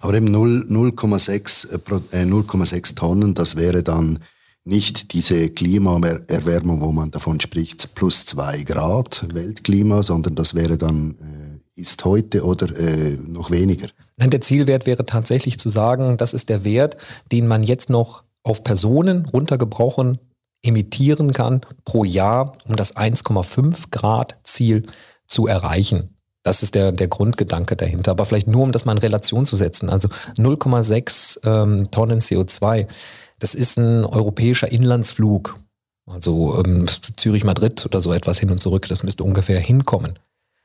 Aber 0.00 0.14
eben 0.14 0.34
0,6 0.34 2.12
äh, 2.12 2.20
äh 2.20 2.94
Tonnen, 2.94 3.34
das 3.34 3.56
wäre 3.56 3.82
dann 3.82 4.18
nicht 4.64 5.12
diese 5.12 5.50
Klimaerwärmung, 5.50 6.80
wo 6.80 6.92
man 6.92 7.10
davon 7.10 7.40
spricht, 7.40 7.94
plus 7.94 8.26
zwei 8.26 8.62
Grad 8.62 9.26
Weltklima, 9.32 10.02
sondern 10.02 10.34
das 10.34 10.54
wäre 10.54 10.78
dann, 10.78 11.60
äh, 11.76 11.80
ist 11.80 12.04
heute 12.04 12.44
oder 12.44 12.76
äh, 12.78 13.16
noch 13.16 13.50
weniger. 13.50 13.88
Nein, 14.18 14.30
der 14.30 14.40
Zielwert 14.40 14.86
wäre 14.86 15.04
tatsächlich 15.06 15.58
zu 15.58 15.68
sagen, 15.68 16.16
das 16.16 16.34
ist 16.34 16.48
der 16.48 16.64
Wert, 16.64 16.96
den 17.32 17.46
man 17.48 17.62
jetzt 17.62 17.90
noch 17.90 18.22
auf 18.42 18.64
Personen 18.64 19.26
runtergebrochen 19.26 20.18
emittieren 20.62 21.32
kann 21.32 21.62
pro 21.84 22.04
Jahr, 22.04 22.52
um 22.66 22.76
das 22.76 22.96
1,5 22.96 23.90
Grad 23.90 24.38
Ziel 24.44 24.86
zu 25.26 25.46
erreichen. 25.46 26.16
Das 26.44 26.62
ist 26.62 26.74
der, 26.74 26.92
der 26.92 27.08
Grundgedanke 27.08 27.76
dahinter. 27.76 28.12
Aber 28.12 28.24
vielleicht 28.24 28.48
nur, 28.48 28.62
um 28.62 28.72
das 28.72 28.84
mal 28.84 28.92
in 28.92 28.98
Relation 28.98 29.46
zu 29.46 29.56
setzen. 29.56 29.90
Also 29.90 30.08
0,6 30.36 31.46
ähm, 31.46 31.90
Tonnen 31.90 32.20
CO2, 32.20 32.88
das 33.38 33.54
ist 33.54 33.78
ein 33.78 34.04
europäischer 34.04 34.70
Inlandsflug. 34.70 35.58
Also 36.06 36.62
ähm, 36.64 36.86
Zürich-Madrid 36.88 37.84
oder 37.86 38.00
so 38.00 38.12
etwas 38.12 38.40
hin 38.40 38.50
und 38.50 38.60
zurück. 38.60 38.88
Das 38.88 39.04
müsste 39.04 39.24
ungefähr 39.24 39.60
hinkommen. 39.60 40.18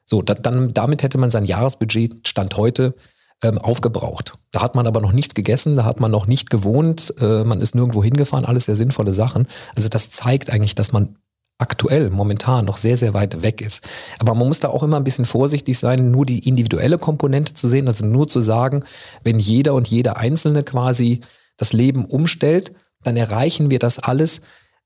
So, 0.06 0.22
da, 0.22 0.34
dann, 0.34 0.74
damit 0.74 1.04
hätte 1.04 1.18
man 1.18 1.32
sein 1.32 1.46
Jahresbudget 1.46 2.28
Stand 2.28 2.58
heute 2.58 2.96
ähm, 3.44 3.58
aufgebraucht. 3.58 4.38
Da 4.52 4.62
hat 4.62 4.76
man 4.76 4.88
aber 4.88 5.02
noch 5.02 5.12
nichts 5.12 5.36
gegessen, 5.36 5.76
da 5.76 5.86
hat 5.86 6.00
man 6.00 6.12
noch 6.12 6.28
nicht 6.28 6.50
gewohnt, 6.50 7.14
äh, 7.20 7.44
man 7.44 7.62
ist 7.62 7.76
nirgendwo 7.76 8.04
hingefahren, 8.04 8.46
alles 8.46 8.66
sehr 8.66 8.76
sinnvolle 8.76 9.14
Sachen. 9.14 9.48
Also 9.76 9.90
das 9.90 10.10
zeigt 10.10 10.52
eigentlich, 10.52 10.76
dass 10.76 10.92
man 10.92 11.18
aktuell, 11.60 12.10
momentan 12.10 12.66
noch 12.66 12.78
sehr, 12.78 12.98
sehr 12.98 13.14
weit 13.14 13.42
weg 13.42 13.62
ist. 13.62 13.88
Aber 14.20 14.36
man 14.36 14.48
muss 14.48 14.60
da 14.60 14.70
auch 14.70 14.84
immer 14.84 14.98
ein 14.98 15.04
bisschen 15.04 15.26
vorsichtig 15.26 15.78
sein, 15.78 16.12
nur 16.12 16.26
die 16.26 16.48
individuelle 16.48 16.98
Komponente 16.98 17.54
zu 17.54 17.68
sehen, 17.68 17.88
also 17.88 18.06
nur 18.06 18.28
zu 18.28 18.42
sagen, 18.42 18.84
wenn 19.24 19.40
jeder 19.40 19.74
und 19.74 19.88
jeder 19.88 20.18
Einzelne 20.18 20.64
quasi 20.64 21.22
das 21.58 21.74
Leben 21.74 22.06
umstellt, 22.06 22.74
dann 23.04 23.18
erreichen 23.18 23.72
wir 23.72 23.80
das 23.80 24.00
alles. 24.00 24.42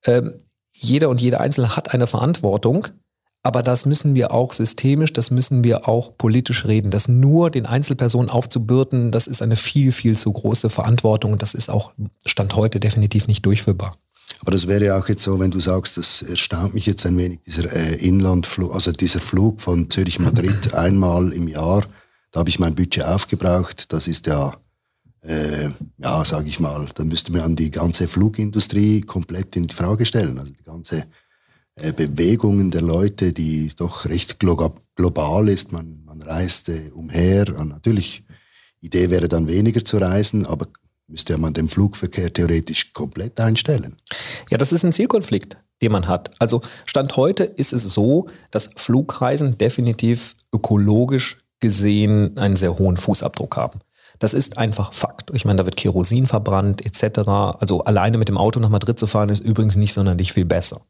Ähm, 0.05 0.33
jeder 0.73 1.09
und 1.09 1.21
jede 1.21 1.39
Einzelne 1.39 1.75
hat 1.75 1.93
eine 1.93 2.07
Verantwortung, 2.07 2.87
aber 3.43 3.63
das 3.63 3.85
müssen 3.85 4.13
wir 4.13 4.31
auch 4.31 4.53
systemisch, 4.53 5.13
das 5.13 5.31
müssen 5.31 5.63
wir 5.63 5.87
auch 5.87 6.17
politisch 6.17 6.65
reden. 6.65 6.91
Das 6.91 7.07
nur 7.07 7.49
den 7.49 7.65
Einzelpersonen 7.65 8.29
aufzubürden, 8.29 9.11
das 9.11 9.27
ist 9.27 9.41
eine 9.41 9.55
viel, 9.55 9.91
viel 9.91 10.15
zu 10.15 10.31
große 10.31 10.69
Verantwortung 10.69 11.33
und 11.33 11.41
das 11.41 11.53
ist 11.53 11.69
auch 11.69 11.93
Stand 12.25 12.55
heute 12.55 12.79
definitiv 12.79 13.27
nicht 13.27 13.45
durchführbar. 13.45 13.97
Aber 14.39 14.51
das 14.51 14.67
wäre 14.67 14.85
ja 14.85 14.97
auch 14.97 15.09
jetzt 15.09 15.23
so, 15.23 15.39
wenn 15.39 15.51
du 15.51 15.59
sagst, 15.59 15.97
das 15.97 16.21
erstaunt 16.21 16.73
mich 16.73 16.85
jetzt 16.85 17.05
ein 17.05 17.17
wenig, 17.17 17.41
dieser 17.45 17.71
äh, 17.73 17.95
Inlandflug, 17.95 18.73
also 18.73 18.91
dieser 18.91 19.21
Flug 19.21 19.59
von 19.61 19.89
Zürich-Madrid 19.89 20.73
einmal 20.73 21.33
im 21.33 21.47
Jahr, 21.47 21.85
da 22.31 22.39
habe 22.39 22.49
ich 22.49 22.59
mein 22.59 22.75
Budget 22.75 23.03
aufgebraucht. 23.03 23.91
Das 23.91 24.07
ist 24.07 24.27
ja, 24.27 24.53
äh, 25.21 25.67
ja, 25.97 26.23
sage 26.25 26.47
ich 26.47 26.59
mal, 26.59 26.87
da 26.95 27.03
müsste 27.03 27.31
man 27.33 27.55
die 27.55 27.71
ganze 27.71 28.07
Flugindustrie 28.07 29.01
komplett 29.01 29.55
in 29.55 29.67
die 29.67 29.75
Frage 29.75 30.05
stellen. 30.05 30.39
Also 30.39 30.53
die 30.53 30.63
ganze 30.63 31.05
Bewegungen 31.75 32.71
der 32.71 32.81
Leute, 32.81 33.33
die 33.33 33.71
doch 33.75 34.05
recht 34.05 34.39
global 34.39 35.49
ist. 35.49 35.71
Man, 35.71 36.03
man 36.05 36.21
reist 36.21 36.69
äh, 36.69 36.91
umher. 36.93 37.57
Und 37.57 37.69
natürlich, 37.69 38.23
Idee 38.81 39.09
wäre 39.09 39.27
dann 39.27 39.47
weniger 39.47 39.83
zu 39.83 39.97
reisen, 39.97 40.45
aber 40.45 40.67
müsste 41.07 41.37
man 41.37 41.53
den 41.53 41.69
Flugverkehr 41.69 42.31
theoretisch 42.31 42.93
komplett 42.93 43.39
einstellen. 43.39 43.95
Ja, 44.49 44.57
das 44.57 44.71
ist 44.71 44.83
ein 44.83 44.93
Zielkonflikt, 44.93 45.57
den 45.81 45.91
man 45.91 46.07
hat. 46.07 46.31
Also 46.39 46.61
Stand 46.85 47.15
heute 47.17 47.43
ist 47.43 47.73
es 47.73 47.83
so, 47.83 48.27
dass 48.49 48.69
Flugreisen 48.75 49.57
definitiv 49.57 50.35
ökologisch 50.53 51.43
gesehen 51.59 52.37
einen 52.37 52.55
sehr 52.55 52.77
hohen 52.77 52.97
Fußabdruck 52.97 53.57
haben. 53.57 53.79
Das 54.19 54.33
ist 54.33 54.57
einfach 54.57 54.93
Fakt. 54.93 55.31
Ich 55.33 55.45
meine, 55.45 55.57
da 55.57 55.65
wird 55.65 55.77
Kerosin 55.77 56.27
verbrannt 56.27 56.85
etc. 56.85 57.27
Also 57.59 57.83
alleine 57.83 58.17
mit 58.17 58.29
dem 58.29 58.37
Auto 58.37 58.59
nach 58.59 58.69
Madrid 58.69 58.99
zu 58.99 59.07
fahren 59.07 59.29
ist 59.29 59.39
übrigens 59.39 59.75
nicht 59.75 59.93
sonderlich 59.93 60.33
viel 60.33 60.45
besser. 60.45 60.81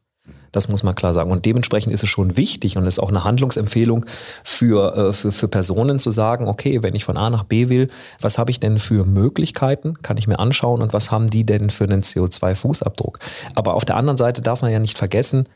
Das 0.52 0.68
muss 0.68 0.82
man 0.82 0.94
klar 0.94 1.14
sagen. 1.14 1.30
Und 1.30 1.46
dementsprechend 1.46 1.92
ist 1.92 2.02
es 2.02 2.08
schon 2.08 2.36
wichtig 2.36 2.76
und 2.76 2.86
ist 2.86 2.98
auch 2.98 3.08
eine 3.08 3.24
Handlungsempfehlung 3.24 4.06
für, 4.44 4.96
äh, 4.96 5.12
für, 5.12 5.32
für 5.32 5.48
Personen 5.48 5.98
zu 5.98 6.10
sagen, 6.10 6.46
okay, 6.46 6.82
wenn 6.82 6.94
ich 6.94 7.04
von 7.04 7.16
A 7.16 7.30
nach 7.30 7.42
B 7.42 7.68
will, 7.68 7.88
was 8.20 8.38
habe 8.38 8.50
ich 8.50 8.60
denn 8.60 8.78
für 8.78 9.04
Möglichkeiten? 9.04 10.00
Kann 10.02 10.18
ich 10.18 10.28
mir 10.28 10.38
anschauen 10.38 10.82
und 10.82 10.92
was 10.92 11.10
haben 11.10 11.28
die 11.28 11.44
denn 11.44 11.70
für 11.70 11.84
einen 11.84 12.02
CO2-Fußabdruck? 12.02 13.18
Aber 13.54 13.74
auf 13.74 13.84
der 13.84 13.96
anderen 13.96 14.18
Seite 14.18 14.42
darf 14.42 14.62
man 14.62 14.70
ja 14.70 14.78
nicht 14.78 14.98
vergessen, 14.98 15.48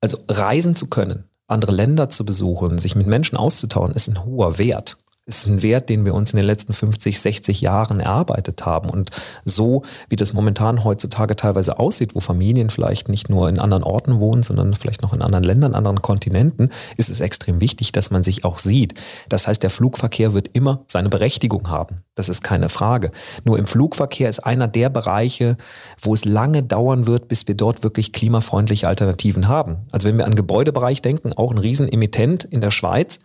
also 0.00 0.18
reisen 0.28 0.76
zu 0.76 0.86
können, 0.86 1.24
andere 1.48 1.72
Länder 1.72 2.08
zu 2.08 2.24
besuchen, 2.24 2.78
sich 2.78 2.94
mit 2.94 3.08
Menschen 3.08 3.36
auszutauschen, 3.36 3.94
ist 3.94 4.08
ein 4.08 4.24
hoher 4.24 4.58
Wert 4.58 4.96
ist 5.28 5.46
ein 5.46 5.62
Wert, 5.62 5.90
den 5.90 6.04
wir 6.04 6.14
uns 6.14 6.32
in 6.32 6.38
den 6.38 6.46
letzten 6.46 6.72
50, 6.72 7.20
60 7.20 7.60
Jahren 7.60 8.00
erarbeitet 8.00 8.64
haben. 8.64 8.88
Und 8.88 9.10
so, 9.44 9.82
wie 10.08 10.16
das 10.16 10.32
momentan 10.32 10.84
heutzutage 10.84 11.36
teilweise 11.36 11.78
aussieht, 11.78 12.14
wo 12.14 12.20
Familien 12.20 12.70
vielleicht 12.70 13.08
nicht 13.08 13.28
nur 13.28 13.48
in 13.48 13.58
anderen 13.58 13.82
Orten 13.82 14.20
wohnen, 14.20 14.42
sondern 14.42 14.74
vielleicht 14.74 15.02
noch 15.02 15.12
in 15.12 15.20
anderen 15.20 15.44
Ländern, 15.44 15.74
anderen 15.74 16.00
Kontinenten, 16.00 16.70
ist 16.96 17.10
es 17.10 17.20
extrem 17.20 17.60
wichtig, 17.60 17.92
dass 17.92 18.10
man 18.10 18.24
sich 18.24 18.44
auch 18.44 18.58
sieht. 18.58 18.94
Das 19.28 19.46
heißt, 19.46 19.62
der 19.62 19.70
Flugverkehr 19.70 20.32
wird 20.32 20.48
immer 20.54 20.82
seine 20.86 21.10
Berechtigung 21.10 21.68
haben. 21.68 21.98
Das 22.14 22.30
ist 22.30 22.42
keine 22.42 22.70
Frage. 22.70 23.12
Nur 23.44 23.58
im 23.58 23.66
Flugverkehr 23.66 24.30
ist 24.30 24.40
einer 24.40 24.66
der 24.66 24.88
Bereiche, 24.88 25.56
wo 26.00 26.14
es 26.14 26.24
lange 26.24 26.62
dauern 26.62 27.06
wird, 27.06 27.28
bis 27.28 27.46
wir 27.46 27.54
dort 27.54 27.82
wirklich 27.82 28.14
klimafreundliche 28.14 28.88
Alternativen 28.88 29.46
haben. 29.46 29.76
Also 29.92 30.08
wenn 30.08 30.16
wir 30.16 30.24
an 30.24 30.34
Gebäudebereich 30.34 31.02
denken, 31.02 31.34
auch 31.34 31.52
ein 31.52 31.58
Riesenemittent 31.58 32.44
in 32.44 32.62
der 32.62 32.70
Schweiz, 32.70 33.20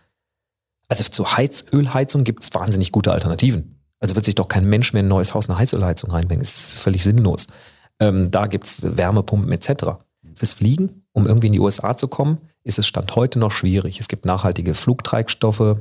also 0.88 1.04
zur 1.04 1.36
Heiz 1.36 1.64
Ölheizung 1.72 2.24
gibt 2.24 2.42
es 2.42 2.54
wahnsinnig 2.54 2.92
gute 2.92 3.12
Alternativen. 3.12 3.80
Also 4.00 4.16
wird 4.16 4.24
sich 4.24 4.34
doch 4.34 4.48
kein 4.48 4.66
Mensch 4.66 4.92
mehr 4.92 5.00
in 5.00 5.06
ein 5.06 5.08
neues 5.08 5.34
Haus 5.34 5.48
eine 5.48 5.58
Heizölheizung 5.58 6.10
reinbringen. 6.10 6.42
Das 6.42 6.54
ist 6.54 6.78
völlig 6.78 7.04
sinnlos. 7.04 7.46
Ähm, 8.00 8.30
da 8.30 8.46
gibt 8.46 8.64
es 8.66 8.96
Wärmepumpen 8.96 9.50
etc. 9.52 10.04
Fürs 10.34 10.52
Fliegen, 10.52 11.06
um 11.12 11.26
irgendwie 11.26 11.46
in 11.46 11.52
die 11.52 11.60
USA 11.60 11.96
zu 11.96 12.08
kommen, 12.08 12.38
ist 12.64 12.78
es 12.78 12.86
Stand 12.86 13.14
heute 13.16 13.38
noch 13.38 13.50
schwierig. 13.50 14.00
Es 14.00 14.08
gibt 14.08 14.26
nachhaltige 14.26 14.74
Flugtreibstoffe, 14.74 15.78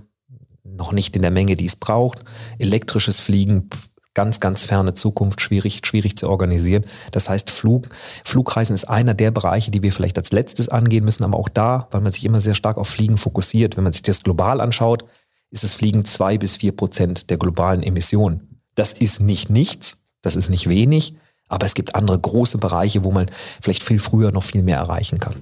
noch 0.63 0.91
nicht 0.91 1.15
in 1.15 1.21
der 1.21 1.31
Menge, 1.31 1.55
die 1.55 1.65
es 1.65 1.75
braucht. 1.75 2.23
Elektrisches 2.59 3.19
Fliegen 3.19 3.69
ganz, 4.13 4.39
ganz 4.39 4.65
ferne 4.65 4.93
Zukunft, 4.93 5.41
schwierig, 5.41 5.81
schwierig 5.85 6.15
zu 6.17 6.29
organisieren. 6.29 6.85
Das 7.11 7.29
heißt, 7.29 7.49
Flug, 7.49 7.89
Flugreisen 8.23 8.75
ist 8.75 8.85
einer 8.85 9.13
der 9.13 9.31
Bereiche, 9.31 9.71
die 9.71 9.83
wir 9.83 9.91
vielleicht 9.91 10.17
als 10.17 10.31
letztes 10.31 10.69
angehen 10.69 11.05
müssen, 11.05 11.23
aber 11.23 11.37
auch 11.37 11.49
da, 11.49 11.87
weil 11.91 12.01
man 12.01 12.11
sich 12.11 12.25
immer 12.25 12.41
sehr 12.41 12.55
stark 12.55 12.77
auf 12.77 12.87
Fliegen 12.87 13.17
fokussiert. 13.17 13.77
Wenn 13.77 13.83
man 13.83 13.93
sich 13.93 14.03
das 14.03 14.23
global 14.23 14.61
anschaut, 14.61 15.05
ist 15.49 15.63
das 15.63 15.75
Fliegen 15.75 16.05
zwei 16.05 16.37
bis 16.37 16.57
vier 16.57 16.75
Prozent 16.75 17.29
der 17.29 17.37
globalen 17.37 17.83
Emissionen. 17.83 18.59
Das 18.75 18.93
ist 18.93 19.19
nicht 19.19 19.49
nichts, 19.49 19.97
das 20.21 20.35
ist 20.35 20.49
nicht 20.49 20.67
wenig, 20.67 21.15
aber 21.47 21.65
es 21.65 21.75
gibt 21.75 21.95
andere 21.95 22.19
große 22.19 22.57
Bereiche, 22.57 23.03
wo 23.03 23.11
man 23.11 23.27
vielleicht 23.61 23.83
viel 23.83 23.99
früher 23.99 24.31
noch 24.31 24.43
viel 24.43 24.63
mehr 24.63 24.77
erreichen 24.77 25.19
kann. 25.19 25.35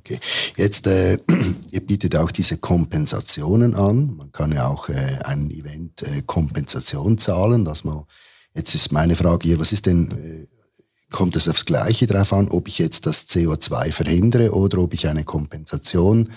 Okay. 0.00 0.18
Jetzt, 0.56 0.86
äh, 0.86 1.18
ihr 1.70 1.86
bietet 1.86 2.16
auch 2.16 2.30
diese 2.30 2.56
Kompensationen 2.56 3.74
an. 3.74 4.16
Man 4.16 4.32
kann 4.32 4.50
ja 4.52 4.66
auch 4.68 4.88
äh, 4.88 5.18
ein 5.24 5.50
Event 5.50 6.02
äh, 6.02 6.22
Kompensation 6.24 7.18
zahlen, 7.18 7.64
dass 7.64 7.84
man, 7.84 8.04
jetzt 8.54 8.74
ist 8.74 8.92
meine 8.92 9.14
Frage 9.14 9.48
hier, 9.48 9.58
was 9.58 9.72
ist 9.72 9.86
denn, 9.86 10.10
äh, 10.10 10.46
kommt 11.10 11.36
es 11.36 11.48
aufs 11.48 11.66
Gleiche 11.66 12.06
drauf 12.06 12.32
an, 12.32 12.48
ob 12.48 12.68
ich 12.68 12.78
jetzt 12.78 13.04
das 13.04 13.28
CO2 13.28 13.92
verhindere 13.92 14.54
oder 14.54 14.78
ob 14.78 14.94
ich 14.94 15.06
eine 15.06 15.24
Kompensation 15.24 16.30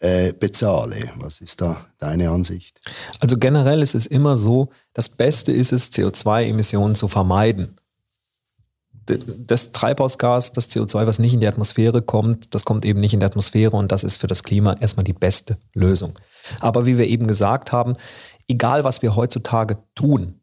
äh, 0.00 0.32
bezahle. 0.32 1.12
Was 1.16 1.40
ist 1.40 1.60
da 1.60 1.86
deine 1.98 2.30
Ansicht? 2.30 2.80
Also 3.20 3.38
generell 3.38 3.80
ist 3.80 3.94
es 3.94 4.06
immer 4.06 4.36
so, 4.36 4.70
das 4.92 5.08
Beste 5.08 5.52
ist 5.52 5.72
es, 5.72 5.92
CO2-Emissionen 5.92 6.96
zu 6.96 7.06
vermeiden. 7.06 7.76
Das 9.06 9.72
Treibhausgas, 9.72 10.52
das 10.52 10.70
CO2, 10.70 11.06
was 11.06 11.18
nicht 11.18 11.34
in 11.34 11.40
die 11.40 11.46
Atmosphäre 11.46 12.02
kommt, 12.02 12.54
das 12.54 12.64
kommt 12.64 12.84
eben 12.84 13.00
nicht 13.00 13.14
in 13.14 13.20
die 13.20 13.26
Atmosphäre 13.26 13.76
und 13.76 13.92
das 13.92 14.04
ist 14.04 14.16
für 14.16 14.26
das 14.26 14.42
Klima 14.42 14.74
erstmal 14.80 15.04
die 15.04 15.12
beste 15.12 15.58
Lösung. 15.74 16.18
Aber 16.60 16.86
wie 16.86 16.98
wir 16.98 17.06
eben 17.06 17.26
gesagt 17.26 17.72
haben, 17.72 17.94
egal 18.48 18.84
was 18.84 19.02
wir 19.02 19.16
heutzutage 19.16 19.78
tun, 19.94 20.40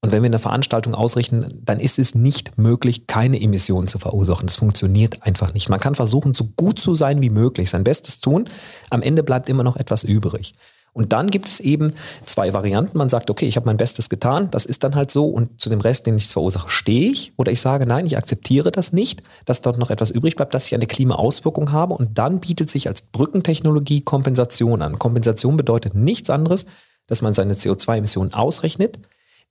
und 0.00 0.12
wenn 0.12 0.22
wir 0.22 0.28
eine 0.28 0.38
Veranstaltung 0.38 0.94
ausrichten, 0.94 1.60
dann 1.64 1.80
ist 1.80 1.98
es 1.98 2.14
nicht 2.14 2.56
möglich, 2.56 3.08
keine 3.08 3.40
Emissionen 3.40 3.88
zu 3.88 3.98
verursachen. 3.98 4.46
Das 4.46 4.54
funktioniert 4.54 5.24
einfach 5.24 5.52
nicht. 5.54 5.68
Man 5.68 5.80
kann 5.80 5.96
versuchen, 5.96 6.34
so 6.34 6.44
gut 6.44 6.78
zu 6.78 6.94
sein 6.94 7.20
wie 7.20 7.30
möglich, 7.30 7.68
sein 7.68 7.82
Bestes 7.82 8.20
tun. 8.20 8.48
Am 8.90 9.02
Ende 9.02 9.24
bleibt 9.24 9.48
immer 9.48 9.64
noch 9.64 9.76
etwas 9.76 10.04
übrig. 10.04 10.54
Und 10.98 11.12
dann 11.12 11.30
gibt 11.30 11.46
es 11.46 11.60
eben 11.60 11.92
zwei 12.26 12.52
Varianten. 12.52 12.98
Man 12.98 13.08
sagt, 13.08 13.30
okay, 13.30 13.46
ich 13.46 13.54
habe 13.54 13.66
mein 13.66 13.76
Bestes 13.76 14.08
getan, 14.08 14.50
das 14.50 14.66
ist 14.66 14.82
dann 14.82 14.96
halt 14.96 15.12
so 15.12 15.26
und 15.26 15.60
zu 15.60 15.70
dem 15.70 15.80
Rest, 15.80 16.06
den 16.06 16.16
ich 16.16 16.26
verursache, 16.26 16.68
stehe 16.70 17.12
ich. 17.12 17.32
Oder 17.36 17.52
ich 17.52 17.60
sage, 17.60 17.86
nein, 17.86 18.04
ich 18.04 18.16
akzeptiere 18.16 18.72
das 18.72 18.92
nicht, 18.92 19.22
dass 19.44 19.62
dort 19.62 19.78
noch 19.78 19.90
etwas 19.90 20.10
übrig 20.10 20.34
bleibt, 20.34 20.54
dass 20.54 20.66
ich 20.66 20.74
eine 20.74 20.88
Klimaauswirkung 20.88 21.70
habe. 21.70 21.94
Und 21.94 22.18
dann 22.18 22.40
bietet 22.40 22.68
sich 22.68 22.88
als 22.88 23.02
Brückentechnologie 23.02 24.00
Kompensation 24.00 24.82
an. 24.82 24.98
Kompensation 24.98 25.56
bedeutet 25.56 25.94
nichts 25.94 26.30
anderes, 26.30 26.66
dass 27.06 27.22
man 27.22 27.32
seine 27.32 27.54
CO2-Emissionen 27.54 28.34
ausrechnet, 28.34 28.98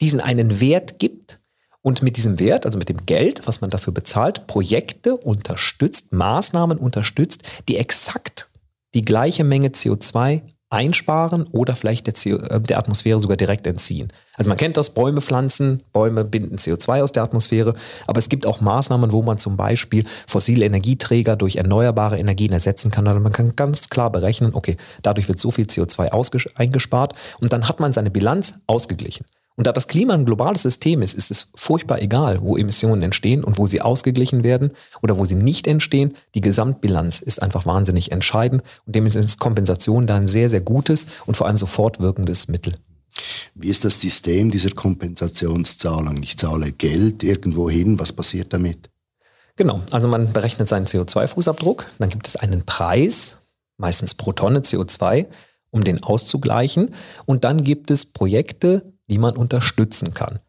diesen 0.02 0.20
einen 0.20 0.60
Wert 0.60 1.00
gibt 1.00 1.40
und 1.82 2.04
mit 2.04 2.18
diesem 2.18 2.42
Wert, 2.42 2.66
also 2.66 2.78
mit 2.78 2.90
dem 2.90 3.06
Geld, 3.06 3.48
was 3.48 3.62
man 3.62 3.70
dafür 3.70 3.94
bezahlt, 3.94 4.48
Projekte 4.48 5.16
unterstützt, 5.16 6.12
Maßnahmen 6.12 6.78
unterstützt, 6.78 7.44
die 7.70 7.78
exakt 7.78 8.50
die 8.94 9.04
gleiche 9.04 9.46
Menge 9.46 9.70
CO2 9.70 10.42
einsparen 10.70 11.44
oder 11.52 11.76
vielleicht 11.76 12.08
der, 12.08 12.14
CO, 12.14 12.44
äh, 12.44 12.60
der, 12.60 12.78
Atmosphäre 12.78 13.20
sogar 13.20 13.38
direkt 13.38 13.66
entziehen. 13.68 14.12
Also 14.36 14.50
man 14.50 14.58
kennt 14.58 14.76
das, 14.76 14.90
Bäume 14.90 15.22
pflanzen, 15.22 15.82
Bäume 15.94 16.26
binden 16.26 16.58
CO2 16.58 17.04
aus 17.04 17.12
der 17.14 17.24
Atmosphäre, 17.24 17.74
aber 18.06 18.20
es 18.20 18.28
gibt 18.30 18.46
auch 18.46 18.60
Maßnahmen, 18.60 19.12
wo 19.12 19.22
man 19.22 19.38
zum 19.38 19.56
Beispiel 19.56 20.06
fossile 20.28 20.66
Energieträger 20.66 21.36
durch 21.36 21.56
erneuerbare 21.56 22.20
Energien 22.20 22.52
ersetzen 22.52 22.92
kann. 22.92 23.08
Also 23.08 23.20
man 23.20 23.32
kann 23.32 23.56
ganz 23.56 23.90
klar 23.90 24.12
berechnen, 24.12 24.54
okay, 24.54 24.78
dadurch 25.02 25.28
wird 25.28 25.40
so 25.40 25.52
viel 25.52 25.66
CO2 25.66 26.12
eingespart 26.56 27.14
und 27.40 27.54
dann 27.54 27.68
hat 27.68 27.80
man 27.80 27.94
seine 27.94 28.12
Bilanz 28.12 28.56
ausgeglichen. 28.68 29.26
Und 29.58 29.66
da 29.66 29.74
das 29.74 29.88
Klima 29.88 30.14
ein 30.14 30.26
globales 30.26 30.62
System 30.62 31.02
ist, 31.02 31.16
ist 31.16 31.32
es 31.32 31.50
furchtbar 31.56 32.00
egal, 32.00 32.40
wo 32.42 32.58
Emissionen 32.58 33.02
entstehen 33.02 33.44
und 33.44 33.58
wo 33.58 33.66
sie 33.66 33.82
ausgeglichen 33.82 34.44
werden 34.44 34.72
oder 35.02 35.18
wo 35.18 35.26
sie 35.26 35.34
nicht 35.34 35.66
entstehen. 35.66 36.14
Die 36.36 36.42
Gesamtbilanz 36.42 37.20
ist 37.22 37.42
einfach 37.42 37.66
wahnsinnig 37.66 38.12
entscheidend 38.12 38.62
und 38.86 38.96
dem 38.96 39.08
ist 39.08 39.40
Kompensation 39.40 40.06
da 40.06 40.16
ein 40.16 40.28
sehr, 40.28 40.52
sehr 40.52 40.62
gutes 40.62 41.08
und 41.26 41.36
vor 41.36 41.48
allem 41.48 41.58
sofort 41.58 42.00
wirkendes 42.00 42.48
Mittel. 42.48 42.76
Wie 43.56 43.70
ist 43.70 43.84
das 43.84 44.00
System 44.00 44.52
dieser 44.52 44.70
Kompensationszahlung? 44.70 46.22
Ich 46.22 46.38
zahle 46.38 46.72
Geld 46.72 47.24
irgendwo 47.24 47.68
hin, 47.68 48.00
was 48.00 48.14
passiert 48.14 48.54
damit? 48.54 48.92
Genau, 49.56 49.82
also 49.90 50.08
man 50.08 50.32
berechnet 50.34 50.68
seinen 50.68 50.86
CO2-Fußabdruck, 50.86 51.86
dann 51.98 52.10
gibt 52.10 52.28
es 52.28 52.36
einen 52.36 52.64
Preis, 52.64 53.40
meistens 53.78 54.14
pro 54.14 54.34
Tonne 54.34 54.60
CO2, 54.60 55.26
um 55.72 55.84
den 55.84 56.04
auszugleichen. 56.04 56.94
Und 57.26 57.44
dann 57.44 57.64
gibt 57.64 57.90
es 57.90 58.06
Projekte, 58.06 58.94
die 59.10 59.18
man 59.18 59.36
unterstützen 59.36 60.14
kann. 60.14 60.40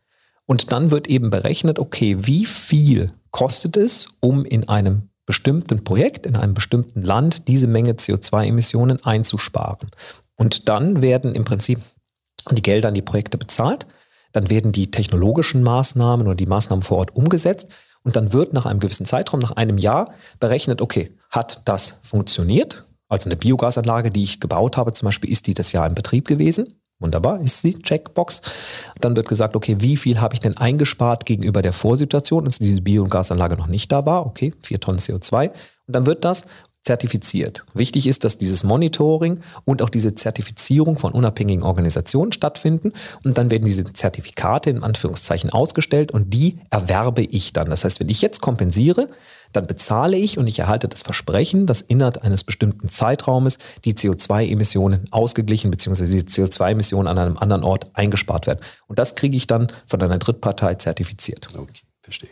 Und 0.46 0.72
dann 0.72 0.90
wird 0.90 1.06
eben 1.08 1.30
berechnet, 1.30 1.78
okay, 1.78 2.16
wie 2.20 2.46
viel 2.46 3.12
kostet 3.30 3.76
es, 3.76 4.08
um 4.20 4.44
in 4.44 4.68
einem 4.68 5.10
bestimmten 5.26 5.84
Projekt, 5.84 6.24
in 6.24 6.36
einem 6.36 6.54
bestimmten 6.54 7.02
Land 7.02 7.48
diese 7.48 7.68
Menge 7.68 7.92
CO2-Emissionen 7.92 9.04
einzusparen. 9.04 9.90
Und 10.36 10.68
dann 10.68 11.02
werden 11.02 11.34
im 11.34 11.44
Prinzip 11.44 11.80
die 12.50 12.62
Gelder 12.62 12.88
an 12.88 12.94
die 12.94 13.02
Projekte 13.02 13.36
bezahlt, 13.36 13.86
dann 14.32 14.48
werden 14.48 14.72
die 14.72 14.90
technologischen 14.90 15.62
Maßnahmen 15.62 16.26
oder 16.26 16.34
die 16.34 16.46
Maßnahmen 16.46 16.82
vor 16.82 16.98
Ort 16.98 17.14
umgesetzt 17.14 17.68
und 18.02 18.16
dann 18.16 18.32
wird 18.32 18.54
nach 18.54 18.64
einem 18.64 18.80
gewissen 18.80 19.04
Zeitraum, 19.04 19.40
nach 19.40 19.52
einem 19.52 19.76
Jahr 19.76 20.14
berechnet, 20.40 20.80
okay, 20.80 21.14
hat 21.30 21.60
das 21.66 21.96
funktioniert? 22.02 22.84
Also 23.08 23.28
eine 23.28 23.36
Biogasanlage, 23.36 24.10
die 24.10 24.22
ich 24.22 24.40
gebaut 24.40 24.76
habe, 24.76 24.92
zum 24.92 25.06
Beispiel, 25.06 25.30
ist 25.30 25.46
die 25.46 25.54
das 25.54 25.72
Jahr 25.72 25.86
in 25.86 25.94
Betrieb 25.94 26.26
gewesen? 26.26 26.77
Wunderbar, 27.00 27.40
ist 27.40 27.62
die 27.62 27.78
Checkbox. 27.78 28.42
Dann 29.00 29.14
wird 29.14 29.28
gesagt, 29.28 29.54
okay, 29.54 29.76
wie 29.78 29.96
viel 29.96 30.20
habe 30.20 30.34
ich 30.34 30.40
denn 30.40 30.56
eingespart 30.56 31.26
gegenüber 31.26 31.62
der 31.62 31.72
Vorsituation, 31.72 32.46
als 32.46 32.58
diese 32.58 32.82
Biogasanlage 32.82 33.56
noch 33.56 33.68
nicht 33.68 33.92
da 33.92 34.04
war? 34.04 34.26
Okay, 34.26 34.52
vier 34.60 34.80
Tonnen 34.80 34.98
CO2. 34.98 35.50
Und 35.50 35.52
dann 35.86 36.06
wird 36.06 36.24
das 36.24 36.46
zertifiziert. 36.82 37.64
Wichtig 37.74 38.06
ist, 38.06 38.24
dass 38.24 38.38
dieses 38.38 38.64
Monitoring 38.64 39.40
und 39.64 39.82
auch 39.82 39.90
diese 39.90 40.14
Zertifizierung 40.14 40.98
von 40.98 41.12
unabhängigen 41.12 41.62
Organisationen 41.62 42.32
stattfinden 42.32 42.92
und 43.24 43.36
dann 43.36 43.50
werden 43.50 43.64
diese 43.64 43.84
Zertifikate 43.92 44.70
in 44.70 44.82
Anführungszeichen 44.82 45.50
ausgestellt 45.50 46.12
und 46.12 46.32
die 46.32 46.58
erwerbe 46.70 47.22
ich 47.22 47.52
dann. 47.52 47.68
Das 47.68 47.84
heißt, 47.84 48.00
wenn 48.00 48.08
ich 48.08 48.22
jetzt 48.22 48.40
kompensiere, 48.40 49.08
dann 49.52 49.66
bezahle 49.66 50.16
ich 50.16 50.38
und 50.38 50.46
ich 50.46 50.58
erhalte 50.58 50.88
das 50.88 51.02
Versprechen, 51.02 51.66
dass 51.66 51.80
innerhalb 51.80 52.18
eines 52.24 52.44
bestimmten 52.44 52.88
Zeitraumes 52.88 53.58
die 53.84 53.94
CO2-Emissionen 53.94 55.06
ausgeglichen 55.10 55.70
bzw. 55.70 56.06
die 56.06 56.22
CO2-Emissionen 56.22 57.08
an 57.08 57.18
einem 57.18 57.38
anderen 57.38 57.64
Ort 57.64 57.86
eingespart 57.94 58.46
werden. 58.46 58.60
Und 58.86 58.98
das 58.98 59.14
kriege 59.14 59.36
ich 59.36 59.46
dann 59.46 59.68
von 59.86 60.02
einer 60.02 60.18
Drittpartei 60.18 60.74
zertifiziert. 60.74 61.48
Okay, 61.54 61.82
verstehe. 62.02 62.30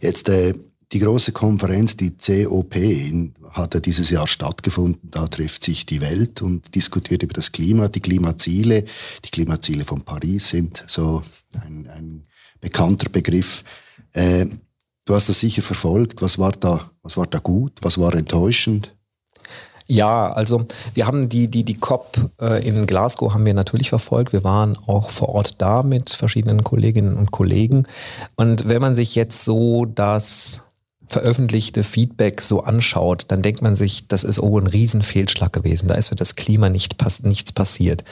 Jetzt 0.00 0.28
äh, 0.28 0.54
die 0.92 0.98
große 0.98 1.32
Konferenz, 1.32 1.96
die 1.96 2.10
COP, 2.10 2.74
hat 3.50 3.74
ja 3.74 3.80
dieses 3.80 4.10
Jahr 4.10 4.26
stattgefunden. 4.26 5.10
Da 5.10 5.26
trifft 5.26 5.64
sich 5.64 5.86
die 5.86 6.00
Welt 6.00 6.42
und 6.42 6.74
diskutiert 6.74 7.22
über 7.22 7.34
das 7.34 7.52
Klima, 7.52 7.88
die 7.88 8.00
Klimaziele. 8.00 8.84
Die 9.24 9.30
Klimaziele 9.30 9.84
von 9.84 10.02
Paris 10.02 10.48
sind 10.48 10.84
so 10.86 11.22
ein, 11.64 11.88
ein 11.88 12.24
bekannter 12.60 13.08
Begriff. 13.10 13.64
Äh, 14.12 14.46
Du 15.04 15.14
hast 15.14 15.28
das 15.28 15.40
sicher 15.40 15.62
verfolgt. 15.62 16.22
Was 16.22 16.38
war 16.38 16.52
da, 16.52 16.90
was 17.02 17.16
war 17.16 17.26
da 17.26 17.38
gut? 17.38 17.72
Was 17.82 17.98
war 17.98 18.14
enttäuschend? 18.14 18.94
Ja, 19.88 20.32
also 20.32 20.64
wir 20.94 21.06
haben 21.06 21.28
die, 21.28 21.48
die, 21.48 21.64
die 21.64 21.74
COP 21.74 22.30
äh, 22.40 22.66
in 22.66 22.86
Glasgow 22.86 23.34
haben 23.34 23.44
wir 23.44 23.52
natürlich 23.52 23.88
verfolgt. 23.88 24.32
Wir 24.32 24.44
waren 24.44 24.76
auch 24.86 25.10
vor 25.10 25.30
Ort 25.30 25.56
da 25.58 25.82
mit 25.82 26.10
verschiedenen 26.10 26.62
Kolleginnen 26.62 27.16
und 27.16 27.32
Kollegen. 27.32 27.86
Und 28.36 28.68
wenn 28.68 28.80
man 28.80 28.94
sich 28.94 29.16
jetzt 29.16 29.44
so 29.44 29.86
das 29.86 30.62
veröffentlichte 31.12 31.84
Feedback 31.84 32.40
so 32.40 32.62
anschaut, 32.62 33.24
dann 33.28 33.42
denkt 33.42 33.62
man 33.62 33.76
sich, 33.76 34.08
das 34.08 34.24
ist 34.24 34.38
oh 34.38 34.58
ein 34.58 34.66
Riesenfehlschlag 34.66 35.52
gewesen. 35.52 35.88
Da 35.88 35.94
ist 35.94 36.08
für 36.08 36.16
das 36.16 36.36
Klima 36.36 36.68
nicht, 36.68 36.98
pass 36.98 37.22
nichts 37.22 37.52
passiert. 37.52 38.04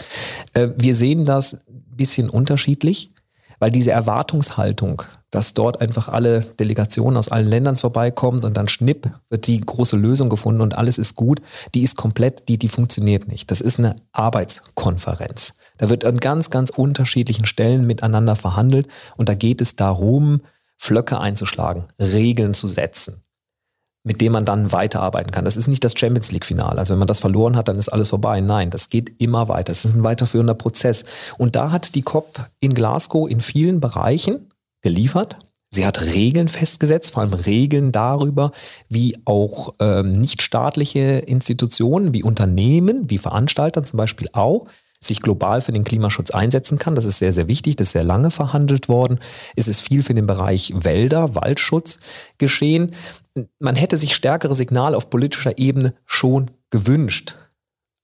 Äh, 0.55 0.69
wir 0.77 0.95
sehen 0.95 1.25
das 1.25 1.55
ein 1.55 1.97
bisschen 1.97 2.31
unterschiedlich, 2.31 3.11
weil 3.59 3.71
diese 3.71 3.91
Erwartungshaltung 3.91 5.03
dass 5.31 5.55
dort 5.55 5.81
einfach 5.81 6.09
alle 6.09 6.41
Delegationen 6.41 7.17
aus 7.17 7.29
allen 7.29 7.49
Ländern 7.49 7.77
vorbeikommen 7.77 8.45
und 8.45 8.57
dann 8.57 8.69
schnipp 8.69 9.11
wird 9.29 9.47
die 9.47 9.61
große 9.61 9.97
Lösung 9.97 10.29
gefunden 10.29 10.61
und 10.61 10.77
alles 10.77 10.99
ist 10.99 11.15
gut. 11.15 11.41
Die 11.75 11.83
ist 11.83 11.97
komplett, 11.97 12.49
die, 12.49 12.59
die 12.59 12.69
funktioniert 12.69 13.29
nicht. 13.29 13.51
Das 13.51 13.61
ist 13.61 13.79
eine 13.79 13.97
Arbeitskonferenz. 14.13 15.55
Da 15.79 15.89
wird 15.89 16.05
an 16.05 16.19
ganz, 16.19 16.51
ganz 16.51 16.71
unterschiedlichen 16.71 17.47
Stellen 17.47 17.87
miteinander 17.87 18.37
verhandelt 18.37 18.89
und 19.17 19.29
da 19.29 19.35
geht 19.35 19.61
es 19.61 19.77
darum, 19.77 20.41
Flöcke 20.81 21.21
einzuschlagen, 21.21 21.85
Regeln 21.99 22.55
zu 22.55 22.67
setzen 22.67 23.23
mit 24.03 24.21
dem 24.21 24.33
man 24.33 24.45
dann 24.45 24.73
weiterarbeiten 24.73 25.31
kann. 25.31 25.45
Das 25.45 25.57
ist 25.57 25.69
nicht 25.69 25.85
das 25.85 25.93
Champions 25.97 26.33
League-Finale. 26.33 26.79
Also 26.79 26.95
wenn 26.95 26.99
man 26.99 27.09
das 27.09 27.21
verloren 27.21 27.57
hat, 27.57 27.69
dann 27.69 27.77
ist 27.77 27.91
alles 27.91 28.09
vorbei. 28.09 28.41
Nein, 28.41 28.71
das 28.71 28.89
geht 28.89 29.21
immer 29.21 29.49
weiter. 29.49 29.73
Es 29.73 29.85
ist 29.85 29.95
ein 29.95 30.03
weiterführender 30.03 30.55
Prozess. 30.55 31.05
Und 31.37 31.55
da 31.55 31.71
hat 31.71 31.95
die 31.95 32.03
COP 32.03 32.47
in 32.61 32.73
Glasgow 32.73 33.29
in 33.29 33.41
vielen 33.41 33.81
Bereichen 33.81 34.51
geliefert. 34.81 35.37
Sie 35.69 35.87
hat 35.87 36.01
Regeln 36.01 36.49
festgesetzt, 36.49 37.13
vor 37.13 37.23
allem 37.23 37.35
Regeln 37.35 37.93
darüber, 37.93 38.53
wie 38.89 39.19
auch 39.25 39.75
ähm, 39.79 40.13
nichtstaatliche 40.13 41.01
Institutionen, 41.01 42.13
wie 42.13 42.25
Unternehmen, 42.25 43.09
wie 43.09 43.19
Veranstalter 43.19 43.85
zum 43.85 43.99
Beispiel 43.99 44.29
auch, 44.33 44.67
sich 45.03 45.23
global 45.23 45.61
für 45.61 45.73
den 45.73 45.85
Klimaschutz 45.85 46.31
einsetzen 46.31 46.79
kann. 46.79 46.95
Das 46.95 47.07
ist 47.07 47.19
sehr, 47.19 47.33
sehr 47.33 47.49
wichtig. 47.49 47.77
Das 47.77 47.89
ist 47.89 47.93
sehr 47.93 48.05
lange 48.05 48.31
verhandelt 48.31 48.89
worden. 48.89 49.19
Es 49.57 49.67
ist 49.67 49.81
viel 49.81 50.03
für 50.03 50.15
den 50.15 50.27
Bereich 50.27 50.73
Wälder, 50.77 51.35
Waldschutz 51.35 51.99
geschehen. 52.39 52.93
Man 53.59 53.77
hätte 53.77 53.97
sich 53.97 54.15
stärkere 54.15 54.55
Signale 54.55 54.97
auf 54.97 55.09
politischer 55.09 55.59
Ebene 55.59 55.95
schon 56.05 56.51
gewünscht. 56.69 57.37